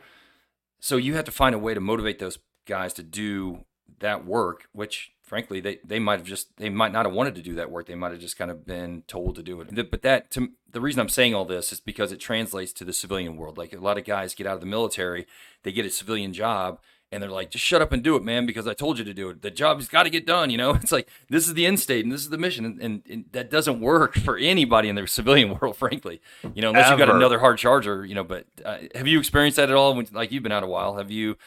[0.79, 3.65] So you have to find a way to motivate those guys to do
[3.99, 7.41] that work, which frankly they, they might have just they might not have wanted to
[7.41, 7.87] do that work.
[7.87, 9.91] They might have just kind of been told to do it.
[9.91, 12.93] But that to, the reason I'm saying all this is because it translates to the
[12.93, 13.57] civilian world.
[13.57, 15.27] Like a lot of guys get out of the military,
[15.63, 16.79] they get a civilian job,
[17.11, 19.13] and they're like, just shut up and do it, man, because I told you to
[19.13, 19.41] do it.
[19.41, 20.49] The job's got to get done.
[20.49, 22.81] You know, it's like this is the end state and this is the mission, and,
[22.81, 26.21] and, and, that doesn't work for anybody in the civilian world, frankly.
[26.53, 28.05] You know, unless you've got another hard charger.
[28.05, 29.95] You know, but uh, have you experienced that at all?
[29.95, 31.37] When, like you've been out a while, have you?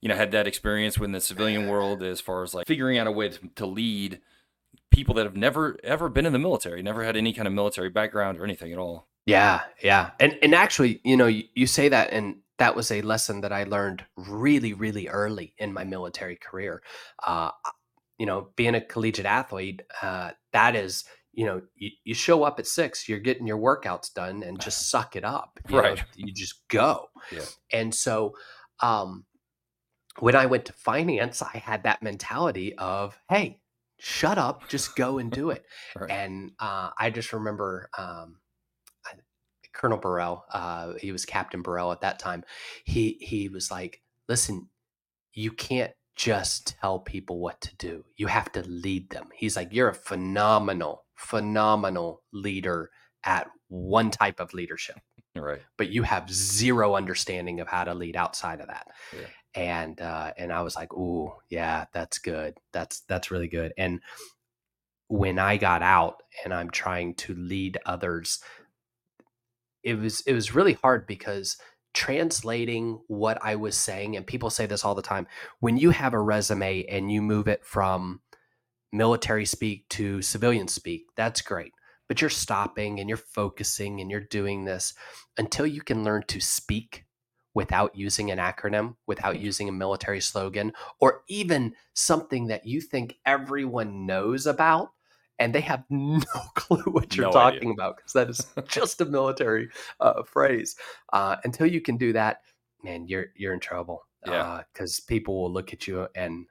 [0.00, 3.06] you know had that experience within the civilian world as far as like figuring out
[3.06, 4.20] a way to, to lead
[4.90, 7.88] people that have never ever been in the military, never had any kind of military
[7.88, 9.08] background or anything at all.
[9.26, 10.10] Yeah, yeah.
[10.20, 13.52] And and actually, you know, you, you say that and that was a lesson that
[13.52, 16.82] I learned really, really early in my military career.
[17.26, 17.50] Uh,
[18.18, 22.60] you know, being a collegiate athlete, uh, that is, you know, you, you show up
[22.60, 25.58] at six, you're getting your workouts done and just suck it up.
[25.68, 25.96] You right.
[25.96, 27.08] Know, you just go.
[27.32, 27.44] Yeah.
[27.72, 28.34] And so,
[28.80, 29.24] um,
[30.20, 33.60] when I went to finance, I had that mentality of, hey,
[33.98, 35.64] shut up, just go and do it.
[35.96, 36.10] right.
[36.10, 38.36] And uh, I just remember um,
[39.74, 42.44] Colonel Burrell, uh, he was Captain Burrell at that time.
[42.84, 44.68] He he was like, listen,
[45.32, 48.04] you can't just tell people what to do.
[48.16, 49.28] You have to lead them.
[49.34, 52.90] He's like, you're a phenomenal, phenomenal leader
[53.24, 55.00] at one type of leadership.
[55.34, 55.60] Right.
[55.76, 58.86] But you have zero understanding of how to lead outside of that.
[59.12, 62.58] Yeah and uh, and I was like, "Ooh, yeah, that's good.
[62.72, 64.00] That's that's really good." And
[65.08, 68.40] when I got out and I'm trying to lead others,
[69.84, 71.56] it was it was really hard because
[71.94, 75.26] translating what I was saying, and people say this all the time,
[75.60, 78.20] when you have a resume and you move it from
[78.92, 81.72] military speak to civilian speak, that's great.
[82.08, 84.92] But you're stopping and you're focusing and you're doing this
[85.38, 87.04] until you can learn to speak
[87.54, 89.44] without using an acronym, without mm-hmm.
[89.44, 94.90] using a military slogan, or even something that you think everyone knows about
[95.38, 96.20] and they have no
[96.54, 97.72] clue what you're no talking idea.
[97.72, 99.68] about because that is just a military
[100.00, 100.76] uh, phrase.
[101.12, 102.40] Uh, until you can do that,
[102.82, 104.06] man, you're you're in trouble.
[104.26, 106.46] Yeah, because uh, people will look at you and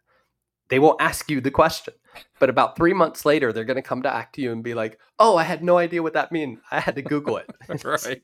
[0.69, 1.93] they won't ask you the question.
[2.39, 4.99] But about three months later, they're going to come back to you and be like,
[5.17, 6.61] "Oh, I had no idea what that mean.
[6.71, 7.49] I had to Google it."
[7.83, 8.21] right.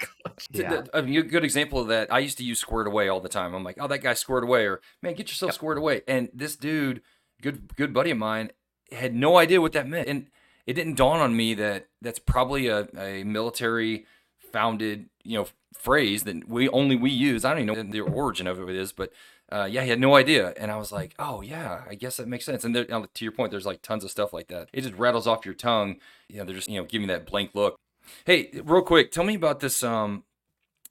[0.52, 0.84] yeah.
[0.94, 2.14] A good example of that.
[2.14, 3.54] I used to use squared away all the time.
[3.54, 5.56] I'm like, "Oh, that guy squared away," or "Man, get yourself yep.
[5.56, 7.02] squared away." And this dude,
[7.42, 8.52] good good buddy of mine,
[8.92, 10.28] had no idea what that meant, and
[10.70, 14.06] it didn't dawn on me that that's probably a, a military
[14.52, 17.44] founded you know phrase that we only we use.
[17.44, 19.12] I don't even know the origin of it is, but
[19.52, 20.54] uh, yeah, he had no idea.
[20.58, 22.64] And I was like, oh, yeah, I guess that makes sense.
[22.64, 24.70] And there, to your point, there's like tons of stuff like that.
[24.72, 25.96] It just rattles off your tongue.
[26.28, 27.80] You know, they're just, you know, giving that blank look.
[28.26, 29.82] Hey, real quick, tell me about this.
[29.82, 30.24] Um,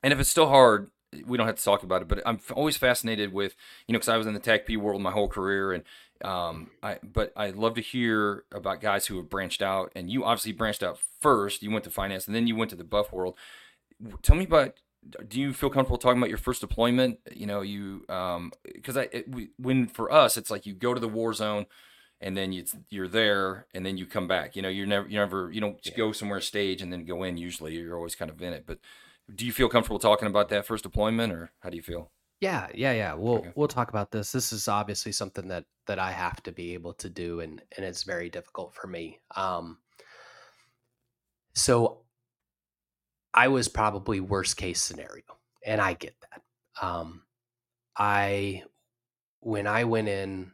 [0.03, 0.91] and if it's still hard,
[1.25, 3.55] we don't have to talk about it, but I'm always fascinated with,
[3.87, 5.73] you know, because I was in the tech TACP world my whole career.
[5.73, 5.85] And,
[6.25, 9.93] um, I, but I love to hear about guys who have branched out.
[9.95, 11.63] And you obviously branched out first.
[11.63, 13.37] You went to finance and then you went to the buff world.
[14.23, 14.75] Tell me about
[15.29, 17.19] do you feel comfortable talking about your first deployment?
[17.33, 20.93] You know, you um because I it, we, when for us it's like you go
[20.93, 21.67] to the war zone
[22.21, 24.57] and then you you're there and then you come back.
[24.57, 25.97] You know, you're never you never you don't yeah.
[25.97, 27.37] go somewhere stage and then go in.
[27.37, 28.65] Usually, you're always kind of in it.
[28.67, 28.79] But
[29.33, 32.11] do you feel comfortable talking about that first deployment, or how do you feel?
[32.41, 33.15] Yeah, yeah, yeah.
[33.15, 33.53] We'll okay.
[33.57, 34.31] we'll talk about this.
[34.31, 37.85] This is obviously something that that I have to be able to do, and and
[37.85, 39.19] it's very difficult for me.
[39.35, 39.79] Um,
[41.55, 42.03] so
[43.35, 45.25] I was probably worst case scenario,
[45.67, 46.87] and I get that.
[46.87, 47.23] Um,
[47.97, 48.63] I
[49.41, 50.53] when I went in,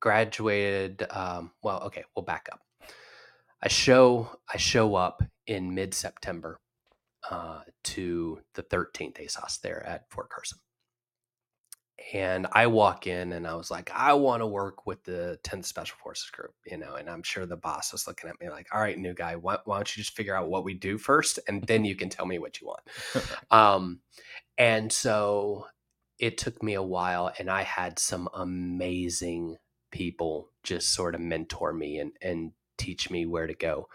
[0.00, 1.06] graduated.
[1.10, 2.60] Um, well, okay, we'll back up.
[3.62, 6.58] I show I show up in mid September
[7.30, 10.58] uh, to the 13th ASOS there at Fort Carson.
[12.14, 15.64] And I walk in and I was like, I want to work with the 10th
[15.64, 16.94] Special Forces Group, you know.
[16.94, 19.58] And I'm sure the boss was looking at me like, all right, new guy, why,
[19.64, 22.24] why don't you just figure out what we do first and then you can tell
[22.24, 22.80] me what you want.
[23.50, 24.00] um,
[24.56, 25.66] and so
[26.18, 29.56] it took me a while and I had some amazing
[29.90, 33.88] people just sort of mentor me and, and teach me where to go.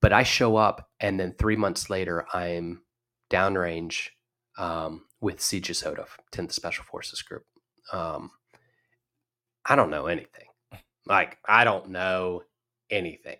[0.00, 2.82] But I show up and then three months later, I'm
[3.30, 4.08] downrange
[4.56, 7.44] um, with CJSOTF, 10th Special Forces Group.
[7.92, 8.30] Um,
[9.66, 10.46] I don't know anything.
[11.06, 12.42] Like, I don't know
[12.90, 13.38] anything.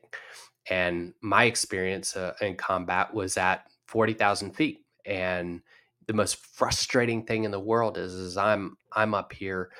[0.68, 4.84] And my experience uh, in combat was at 40,000 feet.
[5.06, 5.62] And
[6.08, 9.70] the most frustrating thing in the world is, is I'm I'm up here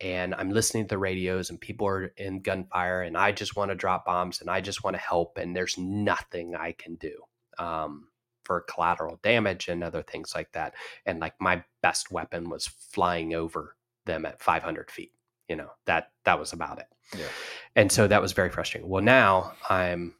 [0.00, 3.70] and I'm listening to the radios and people are in gunfire and I just want
[3.70, 7.12] to drop bombs and I just want to help and there's nothing I can do
[7.58, 8.08] um,
[8.44, 10.74] for collateral damage and other things like that.
[11.04, 15.12] And like my best weapon was flying over them at 500 feet.
[15.48, 16.86] You know that that was about it.
[17.18, 17.26] Yeah.
[17.74, 18.88] And so that was very frustrating.
[18.88, 20.14] Well, now I'm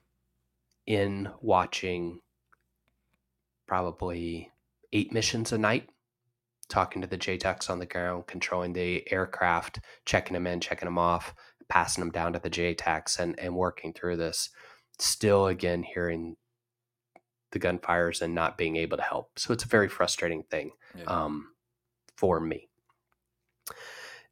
[0.87, 2.21] in watching
[3.69, 4.51] probably
[4.93, 5.89] eight missions a night
[6.71, 10.99] talking to the JTACs on the ground, controlling the aircraft, checking them in, checking them
[10.99, 11.35] off,
[11.69, 14.51] passing them down to the JTACs, and and working through this.
[14.99, 16.37] Still, again, hearing
[17.53, 19.39] the gunfires and not being able to help.
[19.39, 21.05] So it's a very frustrating thing yeah.
[21.05, 21.53] um,
[22.17, 22.69] for me.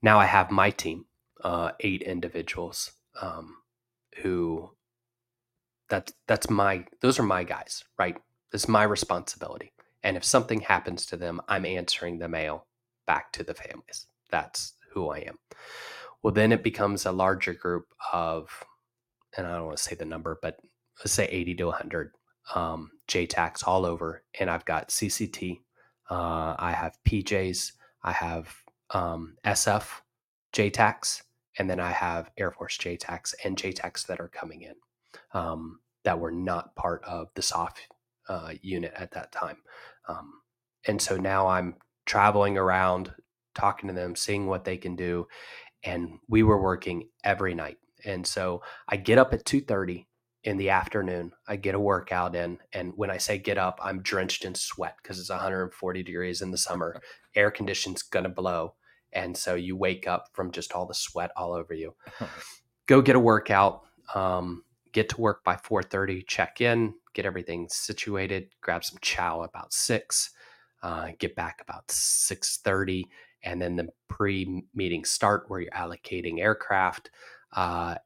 [0.03, 1.07] Now I have my team,
[1.43, 3.57] uh, eight individuals um,
[4.23, 4.71] who
[5.89, 8.17] that's that's my those are my guys, right?
[8.53, 9.73] It's my responsibility.
[10.03, 12.67] And if something happens to them, I'm answering the mail
[13.07, 14.07] back to the families.
[14.31, 15.39] That's who I am.
[16.23, 18.65] Well, then it becomes a larger group of,
[19.37, 20.59] and I don't want to say the number, but
[21.01, 22.13] let's say 80 to 100
[22.55, 24.25] um, JTACs all over.
[24.39, 25.61] And I've got CCT,
[26.11, 28.55] uh, I have PJs, I have
[28.91, 29.87] um, SF
[30.55, 31.23] JTACs,
[31.59, 34.75] and then I have Air Force JTACs and JTACs that are coming in
[35.33, 37.75] um, that were not part of the SOF
[38.29, 39.57] uh, unit at that time.
[40.09, 40.33] Um,
[40.87, 43.13] and so now I'm traveling around,
[43.55, 45.27] talking to them, seeing what they can do.
[45.85, 47.79] And we were working every night.
[48.05, 50.07] And so I get up at 2:30
[50.45, 51.33] in the afternoon.
[51.47, 52.59] I get a workout in.
[52.73, 56.51] And when I say get up, I'm drenched in sweat because it's 140 degrees in
[56.51, 57.01] the summer.
[57.35, 58.75] Air conditioning's gonna blow.
[59.13, 61.95] And so you wake up from just all the sweat all over you.
[62.87, 63.83] Go get a workout.
[64.15, 69.73] Um, get to work by 4.30 check in get everything situated grab some chow about
[69.73, 70.31] 6
[70.83, 73.05] uh, get back about 6.30
[73.43, 77.11] and then the pre-meeting start where you're allocating aircraft
[77.55, 77.97] uh,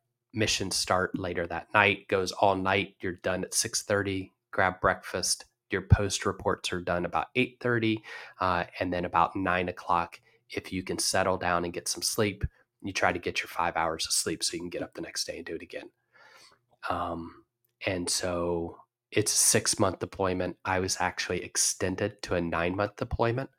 [0.70, 6.26] start later that night goes all night you're done at 6.30 grab breakfast your post
[6.26, 7.98] reports are done about 8.30
[8.40, 12.44] uh, and then about 9 o'clock if you can settle down and get some sleep
[12.82, 15.00] you try to get your five hours of sleep so you can get up the
[15.00, 15.88] next day and do it again
[16.90, 17.44] um,
[17.86, 18.76] and so
[19.10, 20.56] it's a six month deployment.
[20.64, 23.50] I was actually extended to a nine month deployment.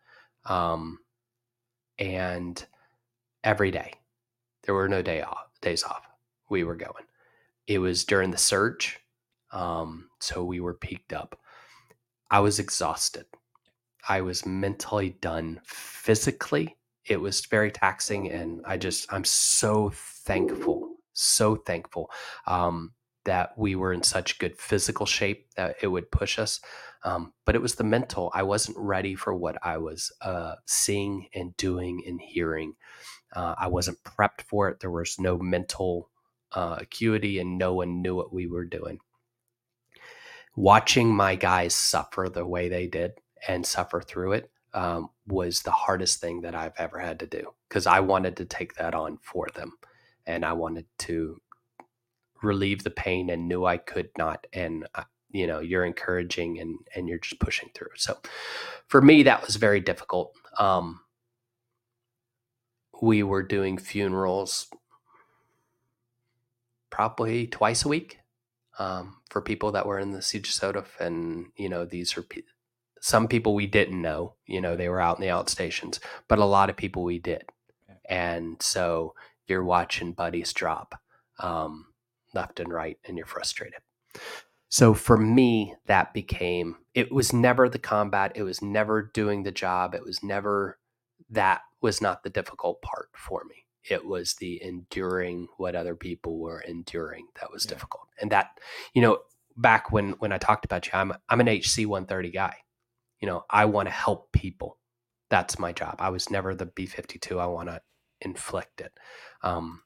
[0.46, 1.00] Um,
[2.00, 2.66] and
[3.44, 3.94] every day,
[4.64, 6.04] there were no day off, days off.
[6.50, 7.06] We were going.
[7.68, 9.00] It was during the surge.
[9.52, 11.40] Um, so we were peaked up.
[12.32, 13.26] I was exhausted.
[14.10, 16.76] I was mentally done physically.
[17.06, 18.32] It was very taxing.
[18.32, 22.10] And I just, I'm so thankful, so thankful.
[22.48, 22.92] Um,
[23.26, 26.60] that we were in such good physical shape that it would push us.
[27.04, 28.32] Um, but it was the mental.
[28.34, 32.76] I wasn't ready for what I was uh, seeing and doing and hearing.
[33.34, 34.80] Uh, I wasn't prepped for it.
[34.80, 36.10] There was no mental
[36.52, 39.00] uh, acuity, and no one knew what we were doing.
[40.56, 43.14] Watching my guys suffer the way they did
[43.48, 47.54] and suffer through it um, was the hardest thing that I've ever had to do
[47.68, 49.74] because I wanted to take that on for them
[50.26, 51.42] and I wanted to
[52.44, 54.46] relieve the pain and knew I could not.
[54.54, 57.96] And, uh, you know, you're encouraging and, and you're just pushing through.
[57.96, 58.18] So
[58.88, 60.34] for me, that was very difficult.
[60.60, 61.02] Um,
[63.02, 64.68] we were doing funerals
[66.90, 68.20] probably twice a week
[68.78, 71.00] um, for people that were in the CJSOTF.
[71.00, 72.44] And, you know, these are pe-
[73.02, 76.46] some people we didn't know, you know, they were out in the outstations, but a
[76.46, 77.44] lot of people we did.
[78.08, 79.16] And so
[79.48, 81.02] you're watching buddies drop.
[81.40, 81.88] Um,
[82.34, 83.80] left and right and you're frustrated.
[84.70, 89.52] So for me, that became it was never the combat, it was never doing the
[89.52, 90.80] job, it was never
[91.30, 93.66] that was not the difficult part for me.
[93.90, 97.70] It was the enduring what other people were enduring that was yeah.
[97.70, 98.08] difficult.
[98.20, 98.60] And that,
[98.94, 99.20] you know,
[99.58, 102.56] back when when I talked about you, I'm I'm an HC 130 guy.
[103.20, 104.78] You know, I want to help people.
[105.30, 105.96] That's my job.
[106.00, 107.40] I was never the B 52.
[107.40, 107.82] I want to
[108.22, 108.92] inflict it.
[109.42, 109.82] Um,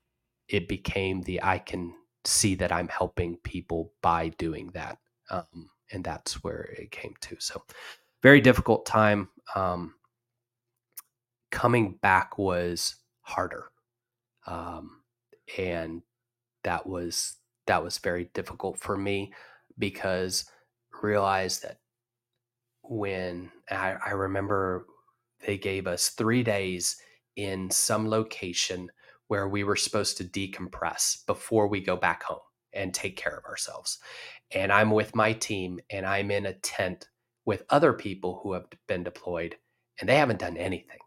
[0.47, 1.93] it became the I can
[2.27, 4.97] see that I'm helping people by doing that.
[5.29, 7.37] Um, and that's where it came to.
[7.39, 7.63] So,
[8.21, 9.29] very difficult time.
[9.55, 9.95] Um,
[11.51, 13.65] coming back was harder,
[14.45, 15.01] um,
[15.57, 16.01] and
[16.63, 17.37] that was
[17.67, 19.31] that was very difficult for me
[19.77, 20.49] because
[21.01, 21.77] realized that
[22.81, 24.87] when I, I remember
[25.45, 26.97] they gave us three days
[27.35, 28.89] in some location
[29.27, 32.39] where we were supposed to decompress before we go back home.
[32.73, 33.99] and take care of ourselves.
[34.51, 37.07] And I'm with my team and I'm in a tent
[37.45, 39.55] with other people who have been deployed
[39.99, 40.99] and they haven't done anything.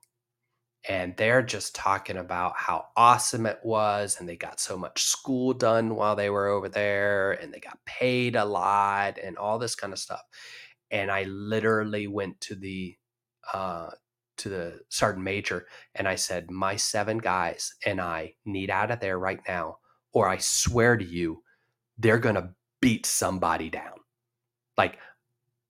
[0.88, 4.16] And they're just talking about how awesome it was.
[4.18, 7.78] And they got so much school done while they were over there and they got
[7.84, 10.22] paid a lot and all this kind of stuff.
[10.90, 12.96] And I literally went to the,
[13.52, 13.90] uh,
[14.40, 19.00] to the sergeant major and I said, My seven guys and I need out of
[19.00, 19.78] there right now,
[20.12, 21.42] or I swear to you,
[21.98, 22.50] they're going to
[22.80, 23.98] beat somebody down.
[24.76, 24.98] Like,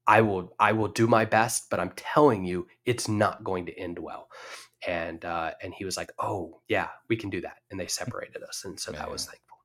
[0.07, 3.79] I will I will do my best, but I'm telling you, it's not going to
[3.79, 4.29] end well.
[4.87, 8.43] And uh, and he was like, "Oh yeah, we can do that." And they separated
[8.43, 9.59] us, and so that was thankful.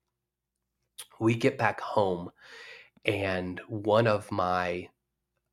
[1.20, 2.30] We get back home,
[3.06, 4.90] and one of my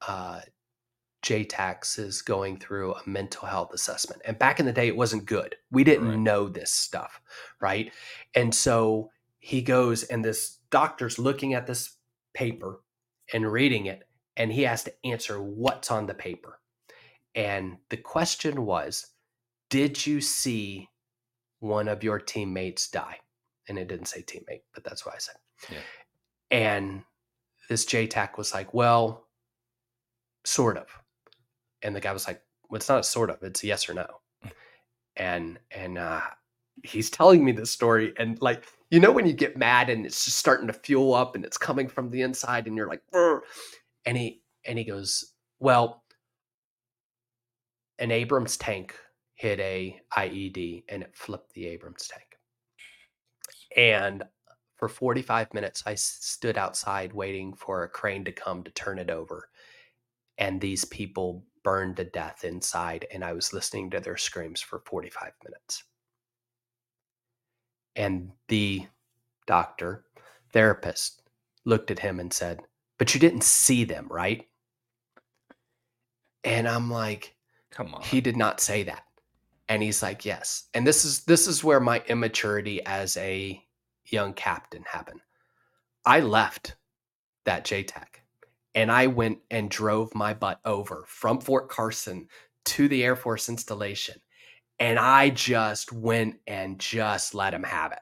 [0.07, 0.41] uh,
[1.23, 4.23] JTACs is going through a mental health assessment.
[4.25, 5.55] And back in the day, it wasn't good.
[5.71, 6.19] We didn't right.
[6.19, 7.21] know this stuff,
[7.61, 7.93] right?
[8.35, 11.97] And so he goes, and this doctor's looking at this
[12.35, 12.81] paper
[13.33, 14.03] and reading it,
[14.37, 16.59] and he has to answer what's on the paper.
[17.35, 19.07] And the question was,
[19.71, 20.89] Did you see
[21.61, 23.19] one of your teammates die?
[23.69, 25.37] And it didn't say teammate, but that's what I said.
[25.71, 25.79] Yeah.
[26.51, 27.03] And
[27.69, 29.29] this JTAC was like, Well,
[30.45, 30.87] sort of
[31.83, 33.95] and the guy was like, well, it's not a sort of, it's a yes or
[33.95, 34.07] no.
[35.17, 36.23] And and uh
[36.83, 40.25] he's telling me this story and like you know when you get mad and it's
[40.25, 43.43] just starting to fuel up and it's coming from the inside and you're like Burr.
[44.07, 46.03] and he and he goes well
[47.99, 48.95] an abrams tank
[49.35, 52.39] hit a ied and it flipped the abrams tank
[53.77, 54.23] and
[54.77, 59.11] for 45 minutes i stood outside waiting for a crane to come to turn it
[59.11, 59.49] over
[60.39, 64.81] and these people burned to death inside, and I was listening to their screams for
[64.81, 65.85] 45 minutes.
[67.97, 68.87] And the
[69.47, 70.05] doctor,
[70.53, 71.23] therapist,
[71.65, 72.61] looked at him and said,
[72.99, 74.47] But you didn't see them, right?
[76.45, 77.35] And I'm like,
[77.71, 78.03] Come on.
[78.03, 79.05] He did not say that.
[79.69, 80.69] And he's like, Yes.
[80.75, 83.63] And this is this is where my immaturity as a
[84.07, 85.21] young captain happened.
[86.05, 86.77] I left
[87.45, 88.22] that JTAC
[88.75, 92.29] and I went and drove my butt over from Fort Carson
[92.67, 94.17] to the Air Force installation.
[94.79, 98.01] And I just went and just let him have it.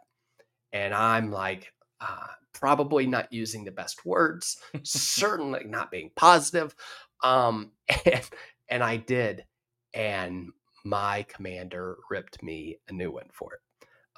[0.72, 6.74] And I'm like, uh, probably not using the best words, certainly not being positive.
[7.22, 7.72] Um,
[8.06, 8.28] and,
[8.68, 9.44] and I did.
[9.92, 10.50] And
[10.84, 13.60] my commander ripped me a new one for it.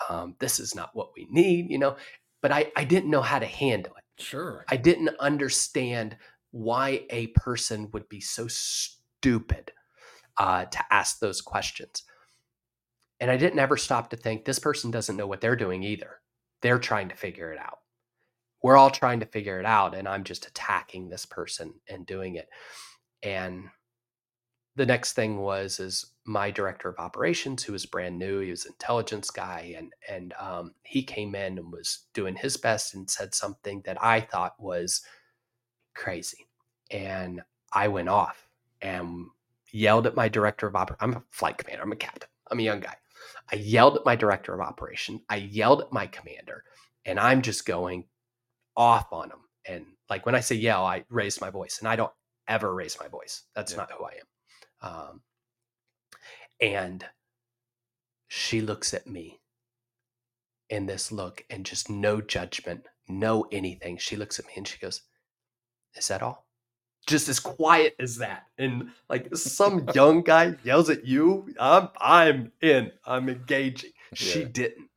[0.09, 1.97] Um, this is not what we need, you know,
[2.41, 4.23] but I, I didn't know how to handle it.
[4.23, 4.65] Sure.
[4.69, 6.17] I didn't understand
[6.53, 9.73] why a person would be so stupid
[10.39, 12.05] uh, to ask those questions.
[13.21, 16.21] And I didn't ever stop to think this person doesn't know what they're doing either.
[16.61, 17.79] They're trying to figure it out.
[18.63, 22.37] We're all trying to figure it out, and I'm just attacking this person and doing
[22.37, 22.49] it.
[23.23, 23.65] And
[24.77, 28.41] the next thing was is my director of operations, who was brand new.
[28.41, 32.57] He was an intelligence guy, and and um, he came in and was doing his
[32.57, 35.03] best and said something that I thought was
[35.95, 36.47] crazy.
[36.91, 38.49] And I went off
[38.81, 39.27] and
[39.73, 40.99] yelled at my director of operation.
[41.01, 41.83] I'm a flight commander.
[41.83, 42.29] I'm a captain.
[42.51, 42.95] I'm a young guy.
[43.51, 45.21] I yelled at my director of operation.
[45.29, 46.65] I yelled at my commander,
[47.05, 48.05] and I'm just going
[48.77, 49.39] off on him.
[49.67, 52.13] And like when I say yell, I raise my voice, and I don't
[52.49, 53.45] ever raise my voice.
[53.55, 53.79] That's yeah.
[53.79, 54.91] not who I am.
[54.91, 55.21] Um,
[56.61, 57.05] and
[58.29, 59.41] she looks at me
[60.71, 63.99] in this look and just no judgment, no anything.
[63.99, 65.03] She looks at me and she goes,
[65.97, 66.47] is that all?
[67.07, 68.45] Just as quiet as that.
[68.59, 72.93] And like some young guy yells at you, I'm I'm in.
[73.05, 73.91] I'm engaging.
[74.13, 74.17] Yeah.
[74.17, 74.89] She didn't.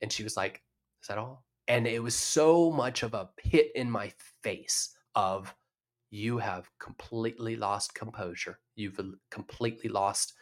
[0.00, 0.62] And she was like,
[1.02, 1.44] Is that all?
[1.66, 5.54] And it was so much of a hit in my face of
[6.10, 8.58] you have completely lost composure.
[8.76, 9.00] You've
[9.30, 10.34] completely lost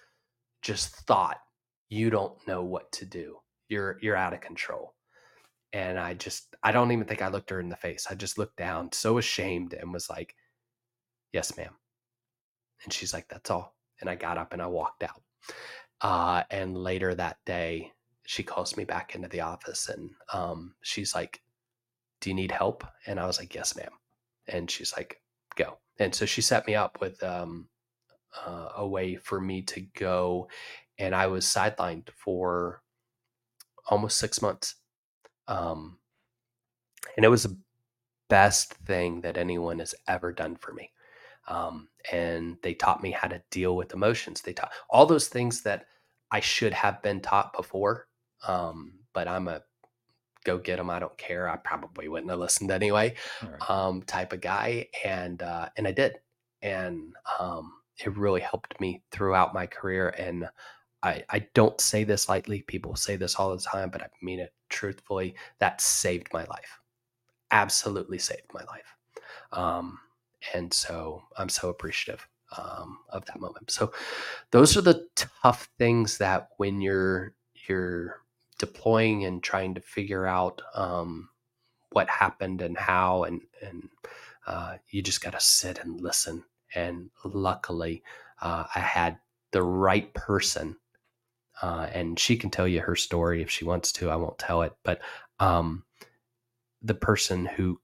[0.62, 1.38] just thought.
[1.88, 3.38] You don't know what to do.
[3.68, 4.95] You're you're out of control
[5.72, 8.06] and I just I don't even think I looked her in the face.
[8.10, 10.34] I just looked down, so ashamed, and was like,
[11.32, 11.74] "Yes, ma'am."
[12.84, 15.22] And she's like, "That's all." And I got up and I walked out.
[16.00, 17.92] Uh, and later that day,
[18.26, 21.42] she calls me back into the office, and um, she's like,
[22.20, 23.92] "Do you need help?" And I was like, "Yes, ma'am."
[24.48, 25.20] And she's like,
[25.56, 27.68] "Go." And so she set me up with um,
[28.46, 30.48] uh, a way for me to go,
[30.98, 32.82] and I was sidelined for
[33.88, 34.76] almost six months
[35.48, 35.98] um,
[37.16, 37.56] and it was the
[38.28, 40.90] best thing that anyone has ever done for me.
[41.48, 44.40] Um, and they taught me how to deal with emotions.
[44.40, 45.86] They taught all those things that
[46.30, 48.08] I should have been taught before.
[48.46, 49.62] Um, but I'm a
[50.44, 50.90] go get them.
[50.90, 51.48] I don't care.
[51.48, 53.14] I probably wouldn't have listened anyway.
[53.42, 53.70] Right.
[53.70, 56.18] Um, type of guy, and uh, and I did,
[56.62, 60.10] and um, it really helped me throughout my career.
[60.10, 60.48] And
[61.02, 62.62] I I don't say this lightly.
[62.62, 65.34] People say this all the time, but I mean it truthfully.
[65.58, 66.80] That saved my life.
[67.50, 68.96] Absolutely saved my life.
[69.52, 69.98] Um,
[70.54, 72.26] and so I'm so appreciative
[72.56, 73.70] um, of that moment.
[73.70, 73.92] So
[74.50, 77.34] those are the tough things that when you're
[77.68, 78.22] you're
[78.58, 81.28] deploying and trying to figure out um,
[81.90, 83.88] what happened and how and and
[84.46, 86.44] uh, you just got to sit and listen.
[86.74, 88.02] And luckily,
[88.40, 89.18] uh, I had
[89.52, 90.76] the right person,
[91.62, 94.10] uh, and she can tell you her story if she wants to.
[94.10, 95.00] I won't tell it, but
[95.38, 95.84] um,
[96.82, 97.80] the person who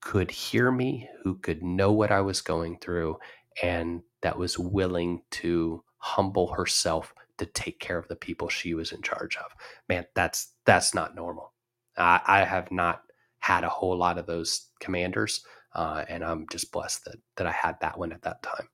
[0.00, 3.18] could hear me, who could know what I was going through,
[3.62, 8.92] and that was willing to humble herself to take care of the people she was
[8.92, 9.52] in charge of.
[9.88, 11.52] Man, that's that's not normal.
[11.96, 13.02] I, I have not
[13.40, 15.44] had a whole lot of those commanders,
[15.74, 18.68] uh, and I'm just blessed that that I had that one at that time.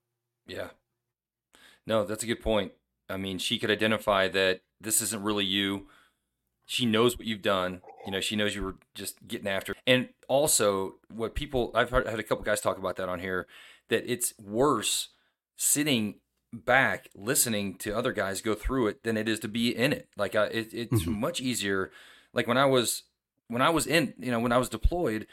[0.47, 0.69] Yeah.
[1.87, 2.73] No, that's a good point.
[3.09, 5.87] I mean, she could identify that this isn't really you.
[6.67, 7.83] She knows what you've done.
[8.05, 9.75] You know, she knows you were just getting after.
[9.87, 13.47] And also, what people I've heard, had a couple guys talk about that on here
[13.89, 15.11] that it's worse
[15.57, 16.17] sitting
[16.53, 20.09] back listening to other guys go through it than it is to be in it.
[20.17, 21.21] Like uh, it, it's mm-hmm.
[21.21, 21.91] much easier.
[22.33, 23.05] Like when I was
[23.49, 25.27] when I was in, you know, when I was deployed,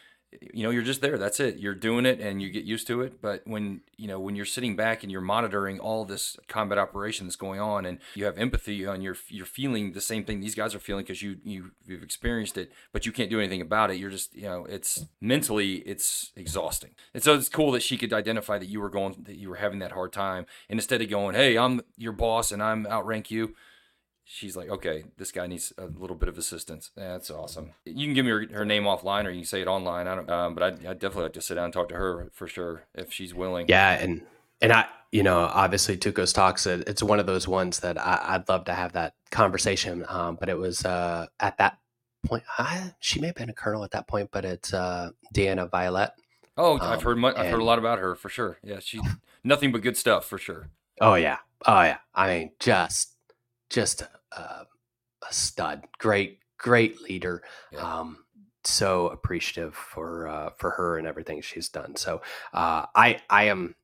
[0.54, 1.58] you know you're just there that's it.
[1.58, 4.46] You're doing it and you get used to it but when you know when you're
[4.46, 8.38] sitting back and you're monitoring all this combat operation that's going on and you have
[8.38, 11.72] empathy and you're you're feeling the same thing these guys are feeling because you, you
[11.86, 13.98] you've experienced it but you can't do anything about it.
[13.98, 16.92] You're just you know it's mentally it's exhausting.
[17.14, 19.58] And so it's cool that she could identify that you were going that you were
[19.58, 23.30] having that hard time and instead of going hey i'm your boss and i'm outrank
[23.32, 23.56] you
[24.24, 26.92] she's like, okay, this guy needs a little bit of assistance.
[26.96, 27.72] That's awesome.
[27.86, 30.08] You can give me her, her, name offline, or you can say it online.
[30.08, 32.30] I don't, um, but I'd, I'd, definitely like to sit down and talk to her
[32.34, 33.68] for sure if she's willing.
[33.68, 34.22] Yeah, and
[34.62, 36.66] and I, you know, obviously Tuco's talks.
[36.66, 40.06] It's one of those ones that I, would love to have that conversation.
[40.08, 41.78] Um, but it was uh, at that
[42.26, 45.70] point, I, she may have been a colonel at that point, but it's uh, Deanna
[45.70, 46.12] Violet.
[46.56, 48.60] Oh, I've heard much, I've heard a lot about her for sure.
[48.64, 49.02] Yeah, she's
[49.44, 50.70] nothing but good stuff for sure.
[51.02, 51.98] Oh yeah, oh yeah.
[52.14, 53.13] I mean, just
[53.74, 54.08] just a,
[54.38, 54.68] a
[55.32, 55.84] stud.
[55.98, 57.44] Great, great leader.
[57.72, 57.80] Yeah.
[57.80, 58.20] Um,
[58.64, 61.96] so appreciative for uh, for her and everything she's done.
[61.96, 62.22] So
[62.54, 63.76] uh, I I am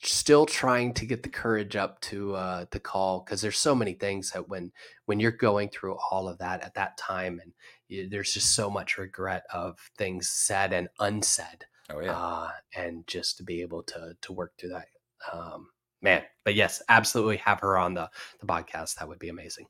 [0.00, 3.92] still trying to get the courage up to uh, to call because there's so many
[3.92, 4.72] things that when
[5.06, 7.52] when you're going through all of that at that time and
[7.88, 11.66] you, there's just so much regret of things said and unsaid.
[11.90, 14.86] Oh yeah, uh, and just to be able to to work through that.
[15.32, 15.68] Um,
[16.02, 16.22] man.
[16.44, 18.96] But yes, absolutely have her on the the podcast.
[18.96, 19.66] That would be amazing.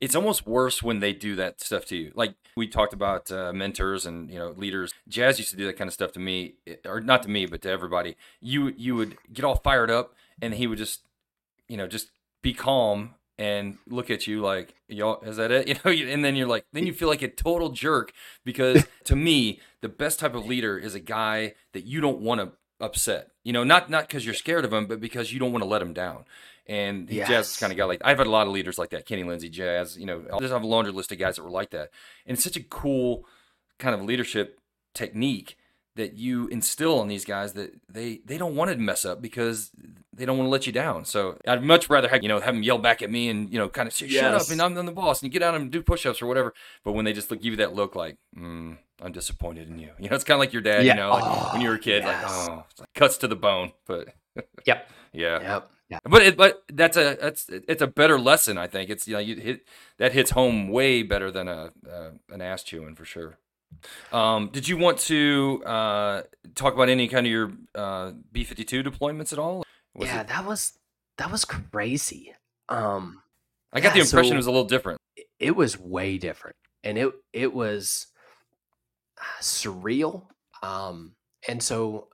[0.00, 2.12] It's almost worse when they do that stuff to you.
[2.14, 4.92] Like we talked about uh, mentors and you know leaders.
[5.08, 7.46] Jazz used to do that kind of stuff to me, eh, or not to me,
[7.46, 8.16] but to everybody.
[8.40, 11.02] You you would get all fired up, and he would just
[11.68, 12.10] you know just
[12.42, 16.36] be calm and look at you like y'all is that it you know and then
[16.36, 18.12] you're like then you feel like a total jerk
[18.44, 22.40] because to me the best type of leader is a guy that you don't want
[22.40, 22.52] to
[22.82, 23.28] upset.
[23.44, 25.68] You know, not not because you're scared of him, but because you don't want to
[25.68, 26.24] let him down.
[26.66, 27.28] And yes.
[27.28, 29.06] Jazz kind of guy like I've had a lot of leaders like that.
[29.06, 29.96] Kenny Lindsay, Jazz.
[29.96, 31.90] You know, I just have a laundry list of guys that were like that.
[32.26, 33.24] And it's such a cool
[33.78, 34.60] kind of leadership
[34.94, 35.56] technique
[35.94, 39.70] that you instill in these guys that they they don't want to mess up because
[40.14, 41.04] they don't want to let you down.
[41.04, 43.58] So I'd much rather have you know have them yell back at me and you
[43.58, 44.46] know kind of say shut yes.
[44.46, 46.54] up and I'm, I'm the boss and you get out and do push-ups or whatever.
[46.84, 49.90] But when they just look, give you that look like mm, I'm disappointed in you.
[49.98, 50.84] You know, it's kind of like your dad.
[50.84, 50.94] Yeah.
[50.94, 52.22] You know, like oh, when you were a kid, yes.
[52.22, 53.72] like oh, like cuts to the bone.
[53.86, 54.08] But
[54.66, 55.70] yep, yeah, yep.
[55.88, 55.98] Yeah.
[56.04, 59.20] But it, but that's a that's it's a better lesson I think it's you know
[59.20, 59.66] you hit
[59.98, 63.36] that hits home way better than a, a an ass chewing for sure.
[64.12, 66.22] Um, did you want to uh,
[66.54, 69.64] talk about any kind of your uh, B fifty two deployments at all?
[69.94, 70.28] Was yeah, it...
[70.28, 70.78] that was
[71.18, 72.34] that was crazy.
[72.68, 73.22] Um,
[73.72, 74.98] I got yeah, the impression so it was a little different.
[75.38, 78.06] It was way different, and it it was
[79.40, 80.26] surreal.
[80.62, 81.14] Um,
[81.48, 82.08] and so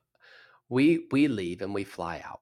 [0.68, 2.40] we we leave and we fly out,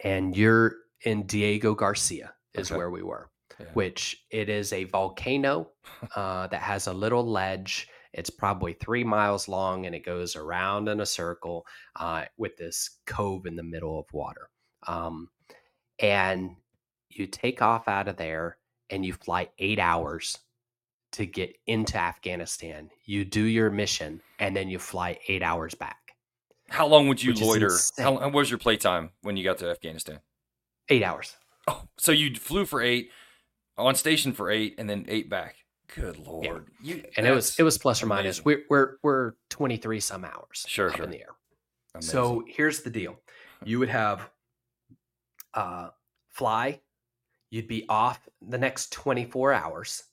[0.00, 2.78] and you're in Diego Garcia is okay.
[2.78, 3.66] where we were, yeah.
[3.74, 5.70] which it is a volcano
[6.16, 7.88] uh, that has a little ledge.
[8.12, 12.98] It's probably three miles long and it goes around in a circle uh, with this
[13.06, 14.48] cove in the middle of water.
[14.86, 15.28] Um,
[15.98, 16.56] and
[17.10, 18.58] you take off out of there
[18.90, 20.38] and you fly eight hours
[21.12, 22.90] to get into Afghanistan.
[23.04, 25.96] You do your mission and then you fly eight hours back.
[26.68, 27.70] How long would you loiter?
[27.98, 30.20] How, how was your playtime when you got to Afghanistan?
[30.88, 31.36] Eight hours.
[31.68, 33.10] Oh, so you flew for eight,
[33.76, 35.56] on station for eight, and then eight back.
[35.94, 36.68] Good lord!
[36.82, 36.96] Yeah.
[36.96, 38.44] You, and it was it was plus or minus.
[38.44, 40.64] We're we're we're twenty three some hours.
[40.66, 41.04] Sure, sure.
[41.04, 41.36] in the air.
[41.94, 42.10] Amazing.
[42.10, 43.20] So here's the deal:
[43.64, 44.28] you would have
[45.54, 45.88] uh,
[46.28, 46.80] fly.
[47.50, 50.04] You'd be off the next twenty four hours,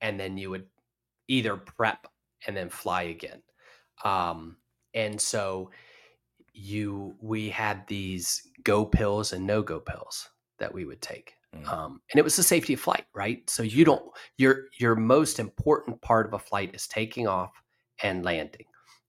[0.00, 0.66] and then you would
[1.28, 2.06] either prep
[2.46, 3.42] and then fly again.
[4.04, 4.56] Um,
[4.94, 5.70] and so
[6.52, 11.68] you we had these go pills and no go pills that we would take mm.
[11.72, 14.04] um, and it was the safety of flight right so you don't
[14.36, 17.52] your your most important part of a flight is taking off
[18.02, 18.64] and landing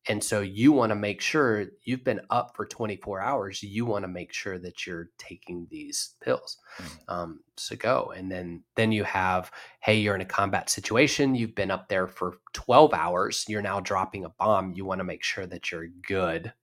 [0.08, 4.04] and so you want to make sure you've been up for 24 hours you want
[4.04, 7.14] to make sure that you're taking these pills mm.
[7.14, 11.56] um, to go and then then you have hey you're in a combat situation you've
[11.56, 15.24] been up there for 12 hours you're now dropping a bomb you want to make
[15.24, 16.54] sure that you're good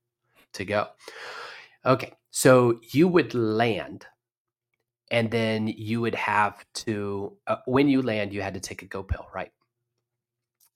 [0.57, 0.89] to go.
[1.85, 4.07] Okay, so you would land,
[5.11, 8.86] and then you would have to, uh, when you land, you had to take a
[8.86, 9.52] go pill, right?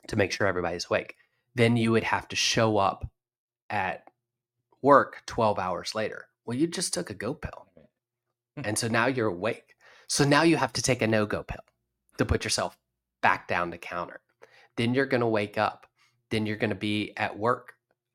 [0.08, 1.16] To make sure everybody's awake.
[1.54, 3.08] Then you would have to show up
[3.68, 4.04] at
[4.82, 6.26] work 12 hours later.
[6.44, 7.66] Well, you just took a go pill.
[8.56, 8.62] Hmm.
[8.64, 9.74] And so now you're awake.
[10.06, 11.64] So now you have to take a no go pill
[12.18, 12.76] to put yourself
[13.22, 14.20] back down the counter.
[14.76, 15.86] Then you're going to wake up.
[16.30, 17.74] Then you're going to be at work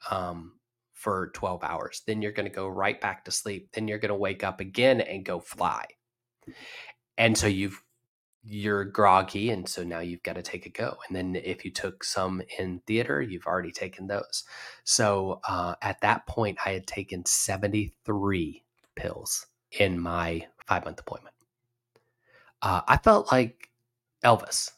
[0.09, 0.53] um,
[0.93, 2.01] for 12 hours.
[2.07, 3.69] Then you're going to go right back to sleep.
[3.73, 5.85] Then you're going to wake up again and go fly.
[7.17, 7.81] And so you've
[8.47, 11.71] you're groggy and so now you've got to take a go and then if you
[11.71, 14.43] took some in theater you've already taken those.
[14.83, 18.63] So uh, at that point i had taken 73
[18.95, 19.47] pills
[19.79, 21.33] in my five month deployment
[22.61, 23.69] uh, i felt like
[24.23, 24.69] elvis.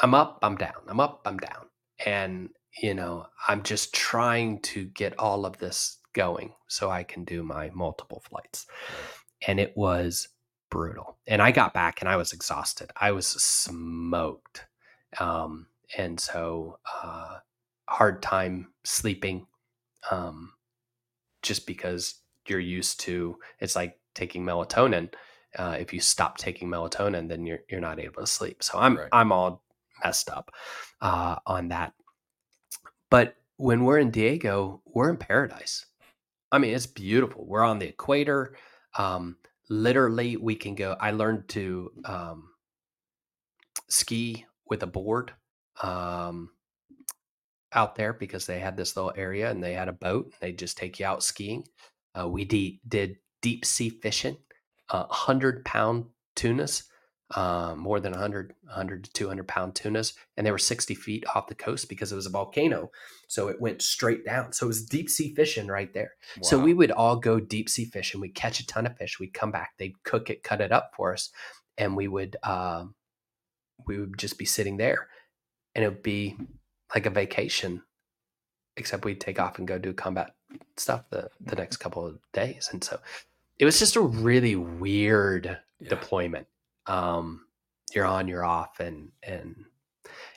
[0.00, 1.66] I'm up i'm down i'm up i'm down.
[2.04, 2.50] And
[2.82, 7.42] you know, I'm just trying to get all of this going so I can do
[7.42, 8.66] my multiple flights.
[9.46, 10.28] And it was
[10.70, 11.16] brutal.
[11.26, 12.90] And I got back and I was exhausted.
[12.96, 14.66] I was smoked.
[15.18, 17.38] Um, and so, uh,
[17.88, 19.46] hard time sleeping,
[20.10, 20.52] um,
[21.42, 22.16] just because
[22.48, 25.12] you're used to it's like taking melatonin.
[25.56, 28.62] Uh, if you stop taking melatonin, then you're you're not able to sleep.
[28.62, 29.08] So I'm right.
[29.12, 29.62] I'm all
[30.04, 30.52] messed up
[31.00, 31.94] uh, on that
[33.10, 35.86] but when we're in Diego, we're in paradise.
[36.52, 37.46] I mean, it's beautiful.
[37.46, 38.56] We're on the equator.
[38.98, 39.36] Um,
[39.68, 40.96] literally, we can go.
[41.00, 42.50] I learned to um,
[43.88, 45.32] ski with a board
[45.82, 46.50] um,
[47.72, 50.32] out there because they had this little area and they had a boat.
[50.40, 51.64] They just take you out skiing.
[52.18, 54.38] Uh, we de- did deep sea fishing,
[54.88, 56.84] uh, hundred pound tunas
[57.34, 61.48] uh, more than 100, 100 to 200 pound tunas, and they were 60 feet off
[61.48, 62.90] the coast because it was a volcano.
[63.26, 64.52] So it went straight down.
[64.52, 66.12] So it was deep sea fishing right there.
[66.36, 66.42] Wow.
[66.42, 68.20] So we would all go deep sea fishing.
[68.20, 69.18] We'd catch a ton of fish.
[69.18, 69.72] We'd come back.
[69.78, 71.30] They'd cook it, cut it up for us,
[71.76, 72.84] and we would uh,
[73.86, 75.08] we would just be sitting there,
[75.74, 76.36] and it would be
[76.94, 77.82] like a vacation,
[78.76, 80.34] except we'd take off and go do combat
[80.76, 82.68] stuff the the next couple of days.
[82.72, 83.00] And so
[83.58, 85.88] it was just a really weird yeah.
[85.88, 86.46] deployment
[86.86, 87.46] um,
[87.94, 89.56] you're on, you're off, and and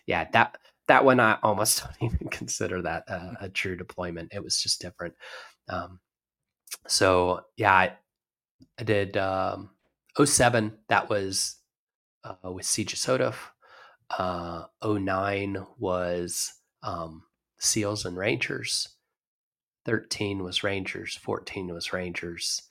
[0.05, 4.33] yeah, that that one I almost don't even consider that a, a true deployment.
[4.33, 5.15] It was just different.
[5.69, 5.99] Um,
[6.87, 7.93] so yeah, I,
[8.79, 9.71] I did um,
[10.23, 10.77] 07.
[10.89, 11.57] That was
[12.23, 13.51] uh, with Siege of
[14.17, 17.23] Uh, 09 was um,
[17.59, 18.89] SEALs and Rangers.
[19.85, 21.15] 13 was Rangers.
[21.17, 22.63] 14 was Rangers.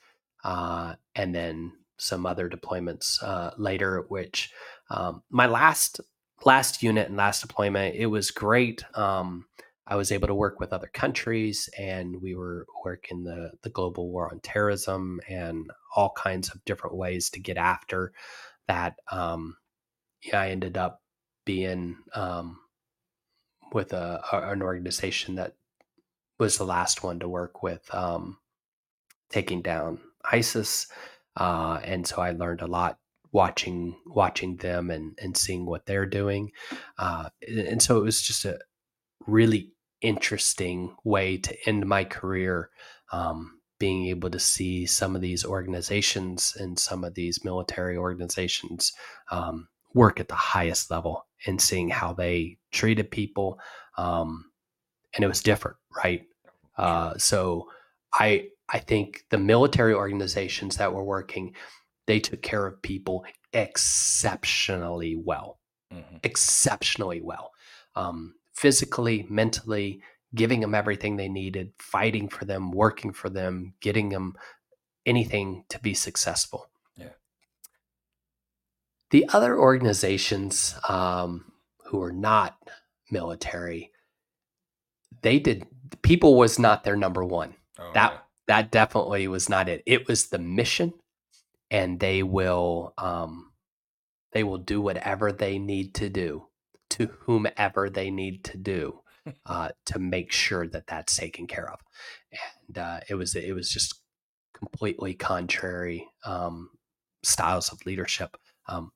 [0.45, 4.05] Uh, and then some other deployments uh, later.
[4.09, 4.51] Which
[4.91, 6.01] um, my last
[6.45, 8.85] last unit and last deployment, it was great.
[8.97, 9.47] Um,
[9.87, 14.11] I was able to work with other countries, and we were working the the global
[14.11, 18.13] war on terrorism and all kinds of different ways to get after
[18.67, 18.97] that.
[19.11, 19.57] Um,
[20.23, 21.03] yeah, I ended up
[21.45, 22.59] being um,
[23.73, 25.55] with a, an organization that
[26.39, 28.39] was the last one to work with um,
[29.31, 29.99] taking down
[30.31, 30.89] ISIS
[31.39, 32.99] uh, and so I learned a lot
[33.33, 36.51] watching watching them and and seeing what they're doing.
[36.99, 38.59] Uh, and so it was just a
[39.27, 42.71] really interesting way to end my career.
[43.13, 48.93] Um, being able to see some of these organizations and some of these military organizations
[49.31, 53.59] um, work at the highest level and seeing how they treated people.
[53.97, 54.51] Um,
[55.15, 56.23] and it was different, right?
[56.77, 57.69] Uh, so
[58.13, 61.55] I I think the military organizations that were working,
[62.07, 65.59] they took care of people exceptionally well,
[65.93, 66.17] mm-hmm.
[66.23, 67.53] exceptionally well,
[67.97, 70.03] um, physically, mentally,
[70.35, 74.35] giving them everything they needed, fighting for them, working for them, getting them
[75.07, 76.69] anything to be successful.
[76.97, 77.09] Yeah.
[79.11, 81.53] The other organizations um,
[81.87, 82.59] who were not
[83.11, 83.93] military,
[85.23, 85.67] they did
[86.03, 87.55] people was not their number one.
[87.79, 88.19] Oh, that yeah.
[88.49, 89.83] That definitely was not it.
[89.87, 90.95] It was the mission,
[91.71, 93.53] and they will um,
[94.33, 96.47] they will do whatever they need to do
[96.91, 99.01] to whomever they need to do
[99.47, 101.79] uh, to make sure that that's taken care of.
[102.67, 103.95] And uh, it was it was just
[104.55, 106.71] completely contrary um,
[107.23, 108.37] styles of leadership.
[108.69, 108.93] Um,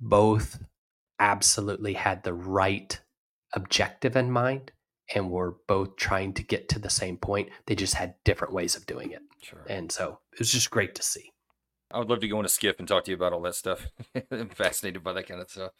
[0.00, 0.58] both
[1.18, 2.98] absolutely had the right
[3.52, 4.72] objective in mind
[5.14, 7.50] and we were both trying to get to the same point.
[7.66, 9.22] They just had different ways of doing it.
[9.42, 9.64] Sure.
[9.68, 11.32] And so it was just great to see.
[11.92, 13.56] I would love to go on a skiff and talk to you about all that
[13.56, 13.88] stuff.
[14.30, 15.72] I'm fascinated by that kind of stuff.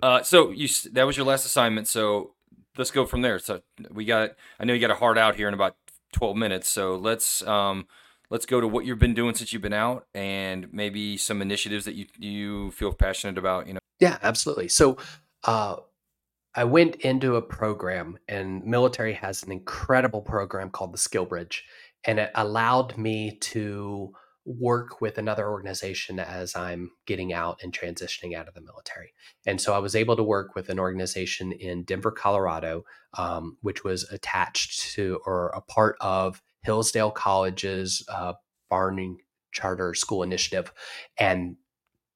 [0.00, 1.88] Uh, so you that was your last assignment.
[1.88, 2.34] So
[2.76, 3.38] let's go from there.
[3.38, 4.30] So we got
[4.60, 5.76] I know you got a hard out here in about
[6.12, 6.68] 12 minutes.
[6.68, 7.86] So let's um
[8.30, 11.84] let's go to what you've been doing since you've been out and maybe some initiatives
[11.84, 13.80] that you you feel passionate about, you know.
[13.98, 14.68] Yeah, absolutely.
[14.68, 14.98] So
[15.44, 15.76] uh
[16.56, 21.64] I went into a program and military has an incredible program called the Skill Bridge
[22.04, 24.12] and it allowed me to
[24.46, 29.12] work with another organization as I'm getting out and transitioning out of the military.
[29.44, 32.84] And so I was able to work with an organization in Denver, Colorado,
[33.18, 38.34] um, which was attached to or a part of Hillsdale College's uh,
[38.70, 39.16] Barney
[39.52, 40.72] Charter School Initiative.
[41.18, 41.56] And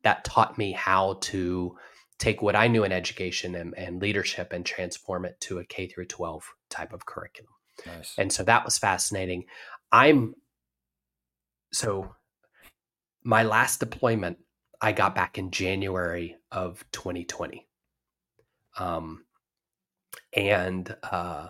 [0.03, 1.77] that taught me how to
[2.21, 5.89] take what I knew in education and, and leadership and transform it to a K
[5.89, 7.51] through 12 type of curriculum.
[7.87, 8.15] Nice.
[8.19, 9.47] And so that was fascinating.
[9.91, 10.35] I'm
[11.73, 12.15] so
[13.25, 14.39] my last deployment
[14.83, 17.67] I got back in January of 2020.
[18.79, 19.25] Um,
[20.35, 21.49] and uh,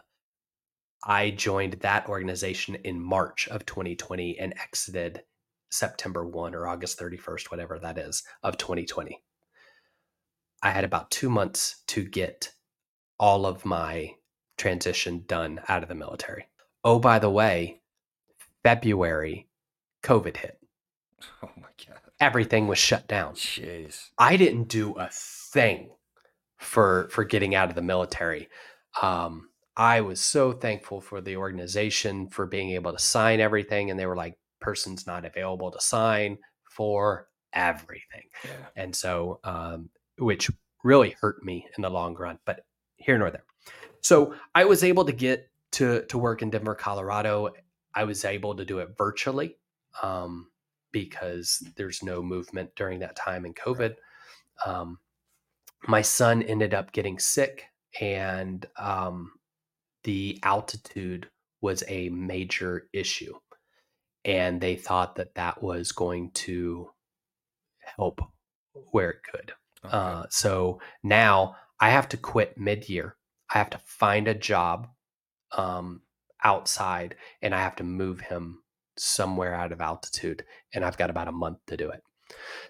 [1.05, 5.23] I joined that organization in March of 2020 and exited
[5.71, 9.21] September 1 or August 31st, whatever that is, of 2020.
[10.63, 12.53] I had about two months to get
[13.19, 14.15] all of my
[14.59, 16.47] transition done out of the military.
[16.85, 17.81] Oh, by the way,
[18.63, 19.49] February,
[20.03, 20.59] COVID hit.
[21.43, 21.99] Oh my God.
[22.19, 23.35] Everything was shut down.
[23.35, 24.09] Jeez.
[24.19, 25.91] I didn't do a thing
[26.59, 28.49] for for getting out of the military.
[29.03, 33.91] Um, I was so thankful for the organization for being able to sign everything.
[33.91, 36.39] And they were like, person's not available to sign
[36.71, 38.25] for everything.
[38.45, 38.51] Yeah.
[38.77, 39.89] And so, um,
[40.21, 40.51] which
[40.85, 42.65] really hurt me in the long run, but
[42.97, 43.45] here nor there.
[44.01, 47.51] So I was able to get to, to work in Denver, Colorado.
[47.95, 49.57] I was able to do it virtually.
[50.03, 50.51] Um,
[50.93, 53.95] because there's no movement during that time in COVID.
[54.65, 54.99] Um,
[55.87, 57.67] my son ended up getting sick,
[58.01, 59.33] and um,
[60.05, 61.29] the altitude
[61.61, 63.35] was a major issue.
[64.25, 66.91] And they thought that that was going to
[67.97, 68.21] help
[68.93, 69.53] where it could.
[69.85, 69.97] Okay.
[69.97, 73.17] Uh, so now I have to quit mid year.
[73.53, 74.89] I have to find a job
[75.57, 76.03] um,
[76.45, 78.63] outside and I have to move him
[78.97, 82.03] somewhere out of altitude, and I've got about a month to do it.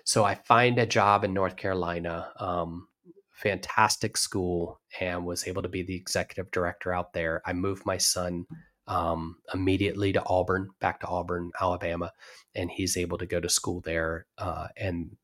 [0.04, 2.88] So I find a job in North Carolina, um,
[3.30, 7.42] fantastic school, and was able to be the executive director out there.
[7.44, 8.46] I moved my son
[8.86, 12.12] um, immediately to Auburn, back to Auburn, Alabama,
[12.54, 15.16] and he's able to go to school there uh, and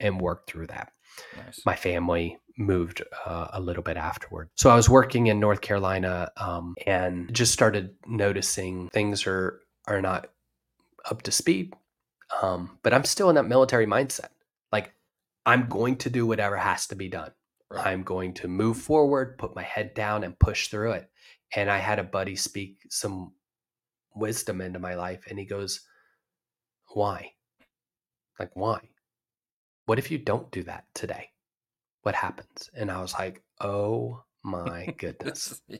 [0.00, 0.92] and work through that.
[1.36, 1.60] Nice.
[1.64, 4.50] My family moved uh, a little bit afterward.
[4.54, 10.00] So I was working in North Carolina um, and just started noticing things are are
[10.00, 10.28] not
[11.10, 11.74] up to speed.
[12.42, 14.28] Um, but I'm still in that military mindset.
[14.72, 14.94] Like
[15.44, 17.32] I'm going to do whatever has to be done.
[17.70, 17.88] Right.
[17.88, 21.10] I'm going to move forward, put my head down, and push through it.
[21.56, 23.32] And I had a buddy speak some
[24.14, 25.80] wisdom into my life, and he goes,
[26.92, 27.32] "Why?
[28.38, 28.80] Like why?
[29.86, 31.30] What if you don't do that today?
[32.02, 35.78] What happens?" And I was like, "Oh my goodness!" yeah.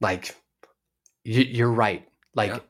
[0.00, 0.34] Like
[1.24, 2.08] you, are right.
[2.34, 2.60] Like yeah.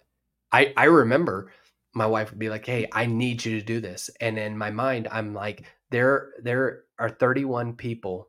[0.53, 1.53] I I remember
[1.95, 4.71] my wife would be like, "Hey, I need you to do this," and in my
[4.71, 8.29] mind, I'm like, "There there are 31 people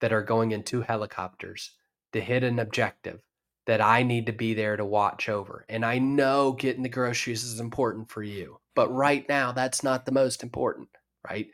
[0.00, 1.72] that are going in two helicopters
[2.12, 3.20] to hit an objective
[3.66, 7.44] that I need to be there to watch over, and I know getting the groceries
[7.44, 10.88] is important for you, but right now that's not the most important,
[11.28, 11.48] right?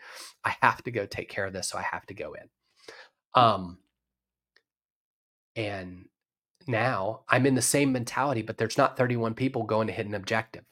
[0.44, 2.48] I have to go take care of this, so I have to go in."
[3.34, 3.78] Um,
[5.54, 6.06] and
[6.66, 10.14] now I'm in the same mentality, but there's not 31 people going to hit an
[10.14, 10.64] objective,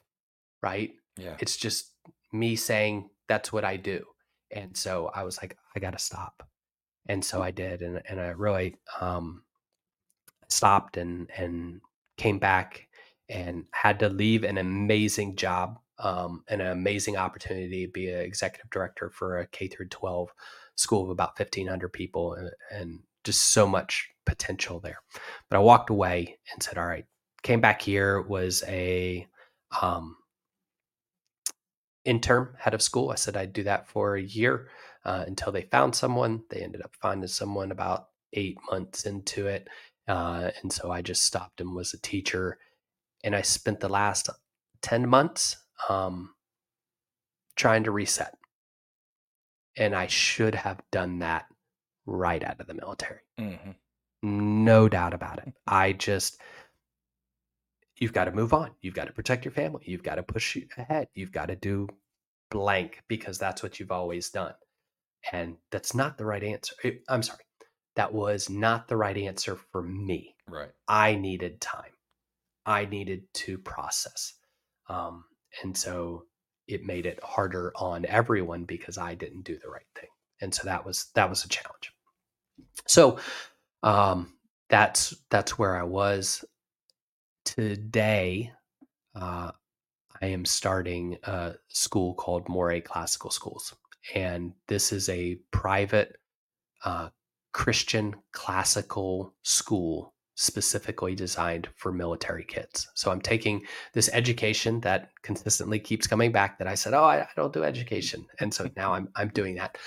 [0.62, 0.92] right?
[1.16, 1.36] Yeah.
[1.38, 1.92] It's just
[2.32, 4.04] me saying that's what I do.
[4.50, 6.46] And so I was like, I got to stop.
[7.08, 7.82] And so I did.
[7.82, 9.42] And, and I really um,
[10.48, 11.80] stopped and, and
[12.16, 12.88] came back
[13.28, 18.70] and had to leave an amazing job um, an amazing opportunity to be an executive
[18.70, 20.30] director for a K through 12
[20.76, 24.98] school of about 1,500 people and, and just so much potential there.
[25.48, 27.06] But I walked away and said, all right,
[27.42, 29.26] came back here, was a
[29.80, 30.16] um,
[32.04, 33.10] interim head of school.
[33.10, 34.68] I said I'd do that for a year
[35.04, 36.42] uh, until they found someone.
[36.50, 39.68] They ended up finding someone about eight months into it.
[40.06, 42.58] Uh, and so I just stopped and was a teacher.
[43.22, 44.28] And I spent the last
[44.82, 45.56] 10 months
[45.88, 46.34] um,
[47.56, 48.34] trying to reset.
[49.76, 51.46] And I should have done that
[52.06, 53.20] right out of the military.
[53.38, 53.70] Mm-hmm.
[54.22, 55.52] No doubt about it.
[55.66, 56.40] I just,
[57.96, 58.70] you've got to move on.
[58.80, 59.82] You've got to protect your family.
[59.86, 61.08] You've got to push ahead.
[61.14, 61.88] You've got to do
[62.50, 64.54] blank because that's what you've always done.
[65.32, 66.74] And that's not the right answer.
[67.08, 67.40] I'm sorry.
[67.96, 70.34] That was not the right answer for me.
[70.48, 70.70] Right.
[70.88, 71.92] I needed time.
[72.66, 74.34] I needed to process.
[74.88, 75.24] Um,
[75.62, 76.24] and so
[76.66, 80.08] it made it harder on everyone because I didn't do the right thing.
[80.40, 81.92] And so that was that was a challenge.
[82.86, 83.18] So
[83.82, 84.34] um,
[84.68, 86.44] that's that's where I was
[87.44, 88.52] today.
[89.14, 89.52] Uh,
[90.22, 93.74] I am starting a school called Moray Classical Schools,
[94.14, 96.16] and this is a private
[96.84, 97.10] uh,
[97.52, 102.88] Christian classical school specifically designed for military kids.
[102.94, 103.62] So I'm taking
[103.92, 107.62] this education that consistently keeps coming back that I said, oh, I, I don't do
[107.62, 108.26] education.
[108.40, 109.78] And so now I'm, I'm doing that.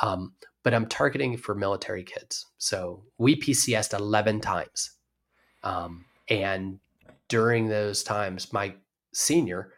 [0.00, 2.46] Um, but I'm targeting for military kids.
[2.58, 4.90] So we PCSed 11 times.
[5.62, 6.78] Um, and
[7.28, 8.74] during those times, my
[9.12, 9.72] senior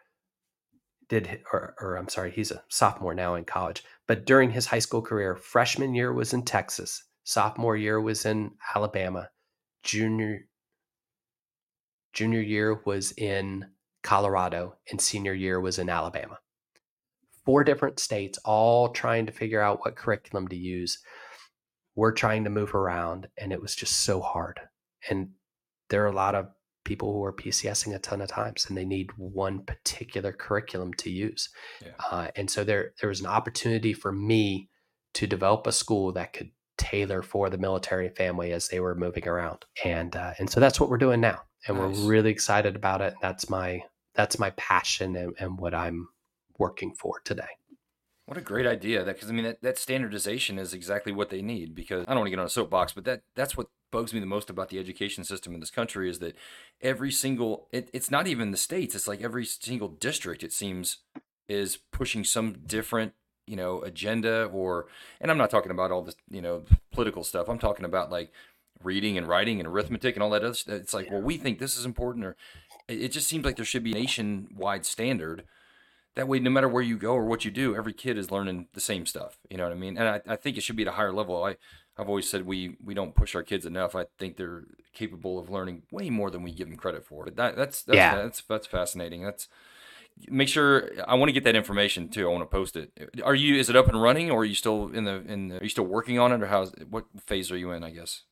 [1.09, 4.81] did, or, or I'm sorry, he's a sophomore now in college, but during his high
[4.81, 9.29] school career, freshman year was in Texas, sophomore year was in Alabama,
[9.87, 10.49] junior
[12.12, 13.66] junior year was in
[14.03, 16.39] Colorado and senior year was in Alabama.
[17.45, 20.99] Four different states all trying to figure out what curriculum to use.
[21.95, 24.61] We're trying to move around and it was just so hard.
[25.09, 25.30] And
[25.89, 26.49] there are a lot of
[26.84, 31.11] people who are PCSing a ton of times and they need one particular curriculum to
[31.11, 31.49] use.
[31.80, 31.93] Yeah.
[32.11, 34.68] Uh, and so there there was an opportunity for me
[35.14, 39.27] to develop a school that could tailor for the military family as they were moving
[39.27, 39.64] around.
[39.85, 41.99] And uh, and so that's what we're doing now, and nice.
[41.99, 43.14] we're really excited about it.
[43.20, 43.83] That's my
[44.14, 46.09] that's my passion and, and what I'm
[46.59, 47.45] working for today.
[48.27, 49.05] What a great idea!
[49.05, 51.74] That because I mean that, that standardization is exactly what they need.
[51.74, 54.18] Because I don't want to get on a soapbox, but that that's what bugs me
[54.18, 56.35] the most about the education system in this country is that
[56.81, 60.43] every single it, it's not even the states; it's like every single district.
[60.43, 60.99] It seems
[61.49, 63.12] is pushing some different
[63.47, 64.87] you know agenda or
[65.21, 66.65] and i'm not talking about all this you know
[66.97, 67.49] political stuff.
[67.49, 68.33] I'm talking about like
[68.83, 70.75] reading and writing and arithmetic and all that other stuff.
[70.75, 72.37] It's like well we think this is important or
[72.89, 75.45] it just seems like there should be a nationwide standard
[76.15, 78.69] that way no matter where you go or what you do every kid is learning
[78.73, 79.39] the same stuff.
[79.51, 79.99] You know what i mean?
[79.99, 81.45] And i, I think it should be at a higher level.
[81.45, 81.57] I
[81.99, 83.95] i've always said we we don't push our kids enough.
[83.95, 87.25] I think they're capable of learning way more than we give them credit for.
[87.25, 88.17] But that that's that's yeah.
[88.17, 89.23] that's, that's fascinating.
[89.23, 89.49] That's
[90.29, 92.29] make sure I want to get that information too.
[92.29, 92.91] I want to post it.
[93.25, 95.61] Are you is it up and running or are you still in the in the,
[95.61, 98.23] are you still working on it or how's what phase are you in, I guess?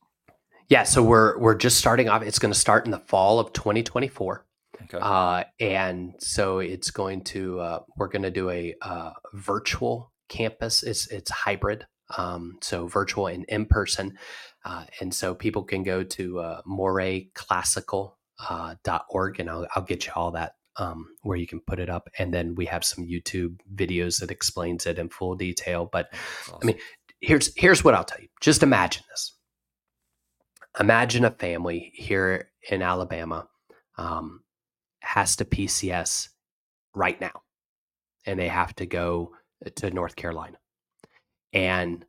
[0.67, 2.23] Yeah, so we're we're just starting off.
[2.23, 4.45] It's going to start in the fall of 2024.
[4.83, 4.97] Okay.
[4.99, 10.83] Uh, and so it's going to uh, we're going to do a uh, virtual campus.
[10.83, 11.85] It's it's hybrid.
[12.17, 14.17] Um, so virtual and in person.
[14.63, 18.15] Uh, and so people can go to uh, morayclassical.org
[18.49, 18.75] uh,
[19.39, 22.33] and I'll, I'll get you all that um, where you can put it up, and
[22.33, 25.89] then we have some YouTube videos that explains it in full detail.
[25.91, 26.09] But
[26.43, 26.59] awesome.
[26.61, 26.77] I mean,
[27.21, 28.27] here's here's what I'll tell you.
[28.41, 29.33] Just imagine this.
[30.79, 33.47] Imagine a family here in Alabama
[33.97, 34.41] um,
[34.99, 36.29] has to PCS
[36.93, 37.41] right now,
[38.25, 39.31] and they have to go
[39.75, 40.57] to North Carolina,
[41.53, 42.05] and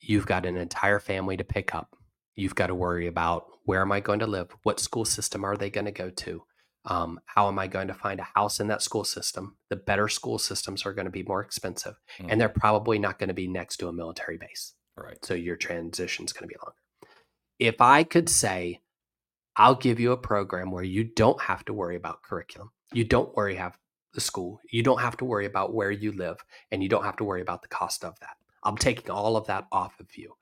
[0.00, 1.96] you've got an entire family to pick up.
[2.36, 4.54] You've got to worry about where am I going to live?
[4.62, 6.42] What school system are they going to go to?
[6.86, 9.56] Um, how am I going to find a house in that school system?
[9.70, 12.26] The better school systems are going to be more expensive, mm.
[12.28, 14.74] and they're probably not going to be next to a military base.
[14.96, 15.22] Right.
[15.24, 16.76] So your transition is going to be longer.
[17.58, 18.82] If I could say,
[19.56, 23.34] I'll give you a program where you don't have to worry about curriculum, you don't
[23.34, 23.76] worry have
[24.14, 26.38] the school, you don't have to worry about where you live,
[26.70, 28.36] and you don't have to worry about the cost of that.
[28.62, 30.34] I'm taking all of that off of you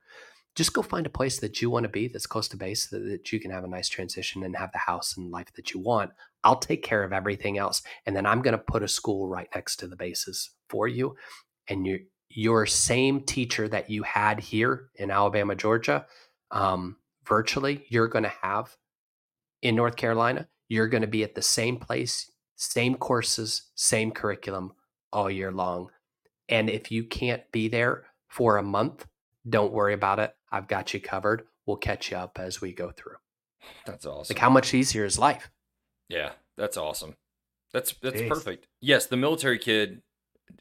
[0.54, 2.98] just go find a place that you want to be that's close to base so
[2.98, 5.80] that you can have a nice transition and have the house and life that you
[5.80, 6.12] want.
[6.44, 7.82] I'll take care of everything else.
[8.06, 11.16] And then I'm going to put a school right next to the bases for you.
[11.68, 16.06] And you, your same teacher that you had here in Alabama, Georgia,
[16.50, 16.96] um,
[17.26, 18.76] virtually, you're going to have
[19.62, 20.46] in North Carolina.
[20.68, 24.72] You're going to be at the same place, same courses, same curriculum
[25.12, 25.90] all year long.
[26.48, 29.06] And if you can't be there for a month,
[29.48, 30.34] Don't worry about it.
[30.54, 31.42] I've got you covered.
[31.66, 33.16] We'll catch you up as we go through.
[33.86, 34.34] That's awesome.
[34.34, 35.50] Like how much easier is life?
[36.08, 37.16] Yeah, that's awesome.
[37.72, 38.28] That's that's Jeez.
[38.28, 38.68] perfect.
[38.80, 40.02] Yes, the military kid,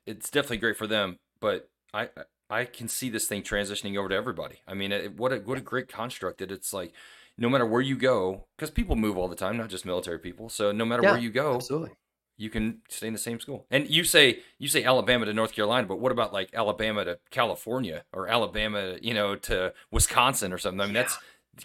[0.07, 2.09] it's definitely great for them, but I
[2.49, 4.61] I can see this thing transitioning over to everybody.
[4.67, 6.91] I mean, it, what a what a great construct that it's like
[7.37, 10.49] no matter where you go, because people move all the time, not just military people.
[10.49, 11.91] So no matter yeah, where you go, absolutely.
[12.37, 13.65] You can stay in the same school.
[13.69, 17.19] And you say you say Alabama to North Carolina, but what about like Alabama to
[17.31, 20.81] California or Alabama, you know, to Wisconsin or something?
[20.81, 21.03] I mean, yeah.
[21.03, 21.17] that's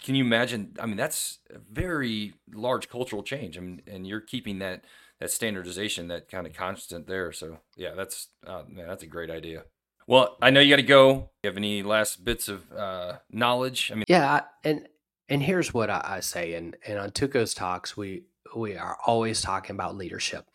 [0.03, 0.75] can you imagine?
[0.79, 3.57] I mean, that's a very large cultural change.
[3.57, 4.85] I mean, and you're keeping that
[5.19, 7.31] that standardization, that kind of constant there.
[7.31, 9.63] So yeah, that's uh, man, that's a great idea.
[10.07, 11.29] Well, I know you got to go.
[11.43, 13.91] You have any last bits of uh, knowledge?
[13.91, 14.87] I mean, yeah, and
[15.27, 18.23] and here's what I, I say, and and on Tuco's talks, we
[18.55, 20.45] we are always talking about leadership,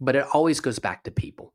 [0.00, 1.52] but it always goes back to people.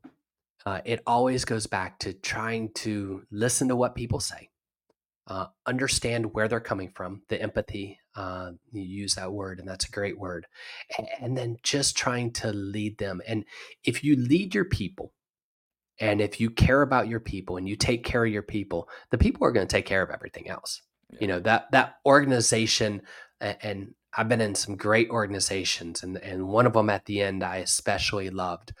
[0.66, 4.50] Uh, it always goes back to trying to listen to what people say,
[5.26, 7.98] uh, understand where they're coming from, the empathy.
[8.14, 10.46] Uh, you use that word, and that's a great word.
[10.98, 13.22] And, and then just trying to lead them.
[13.26, 13.44] And
[13.84, 15.12] if you lead your people,
[15.98, 19.18] and if you care about your people and you take care of your people, the
[19.18, 20.82] people are going to take care of everything else.
[21.12, 21.18] Yeah.
[21.20, 23.02] You know that that organization,
[23.40, 27.44] and I've been in some great organizations, and and one of them at the end
[27.44, 28.72] I especially loved.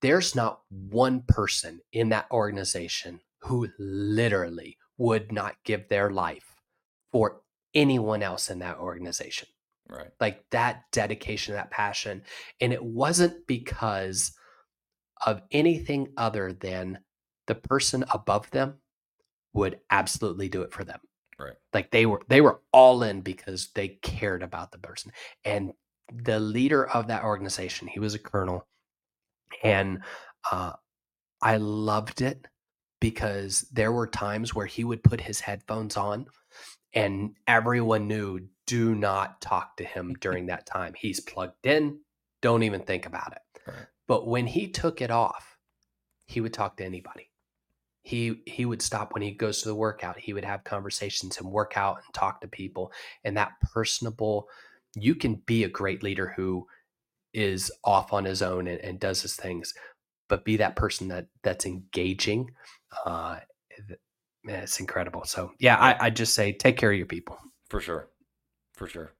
[0.00, 6.56] There's not one person in that organization who literally would not give their life
[7.12, 7.42] for
[7.74, 9.48] anyone else in that organization.
[9.88, 10.10] Right.
[10.20, 12.22] Like that dedication, that passion.
[12.60, 14.32] And it wasn't because
[15.24, 17.00] of anything other than
[17.46, 18.78] the person above them
[19.52, 21.00] would absolutely do it for them.
[21.38, 21.56] Right.
[21.72, 25.12] Like they were they were all in because they cared about the person.
[25.44, 25.72] And
[26.12, 28.66] the leader of that organization, he was a colonel.
[29.62, 30.02] And
[30.50, 30.72] uh,
[31.42, 32.46] I loved it
[33.00, 36.26] because there were times where he would put his headphones on
[36.94, 40.94] and everyone knew do not talk to him during that time.
[40.96, 42.00] He's plugged in,
[42.40, 43.60] don't even think about it.
[43.66, 43.86] Right.
[44.06, 45.56] But when he took it off,
[46.26, 47.30] he would talk to anybody.
[48.04, 50.18] He he would stop when he goes to the workout.
[50.18, 52.92] He would have conversations and work out and talk to people.
[53.24, 54.46] And that personable,
[54.94, 56.66] you can be a great leader who
[57.32, 59.72] is off on his own and, and does his things,
[60.28, 62.50] but be that person that that's engaging.
[63.06, 63.38] Uh,
[64.44, 65.24] it's incredible.
[65.24, 67.38] So yeah, I, I just say take care of your people
[67.70, 68.10] for sure,
[68.74, 69.12] for sure.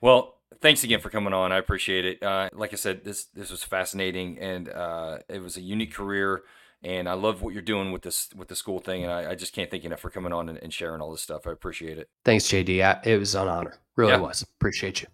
[0.00, 1.52] Well, thanks again for coming on.
[1.52, 2.22] I appreciate it.
[2.22, 6.42] Uh, like I said, this this was fascinating, and uh, it was a unique career.
[6.82, 9.34] And I love what you're doing with this with the school thing, and I, I
[9.34, 11.46] just can't thank you enough for coming on and, and, sharing all this stuff.
[11.46, 12.08] I appreciate it.
[12.24, 13.06] Thanks, JD.
[13.06, 13.74] it was an honor.
[13.96, 14.18] Really yeah.
[14.18, 14.42] was.
[14.42, 15.08] Appreciate you.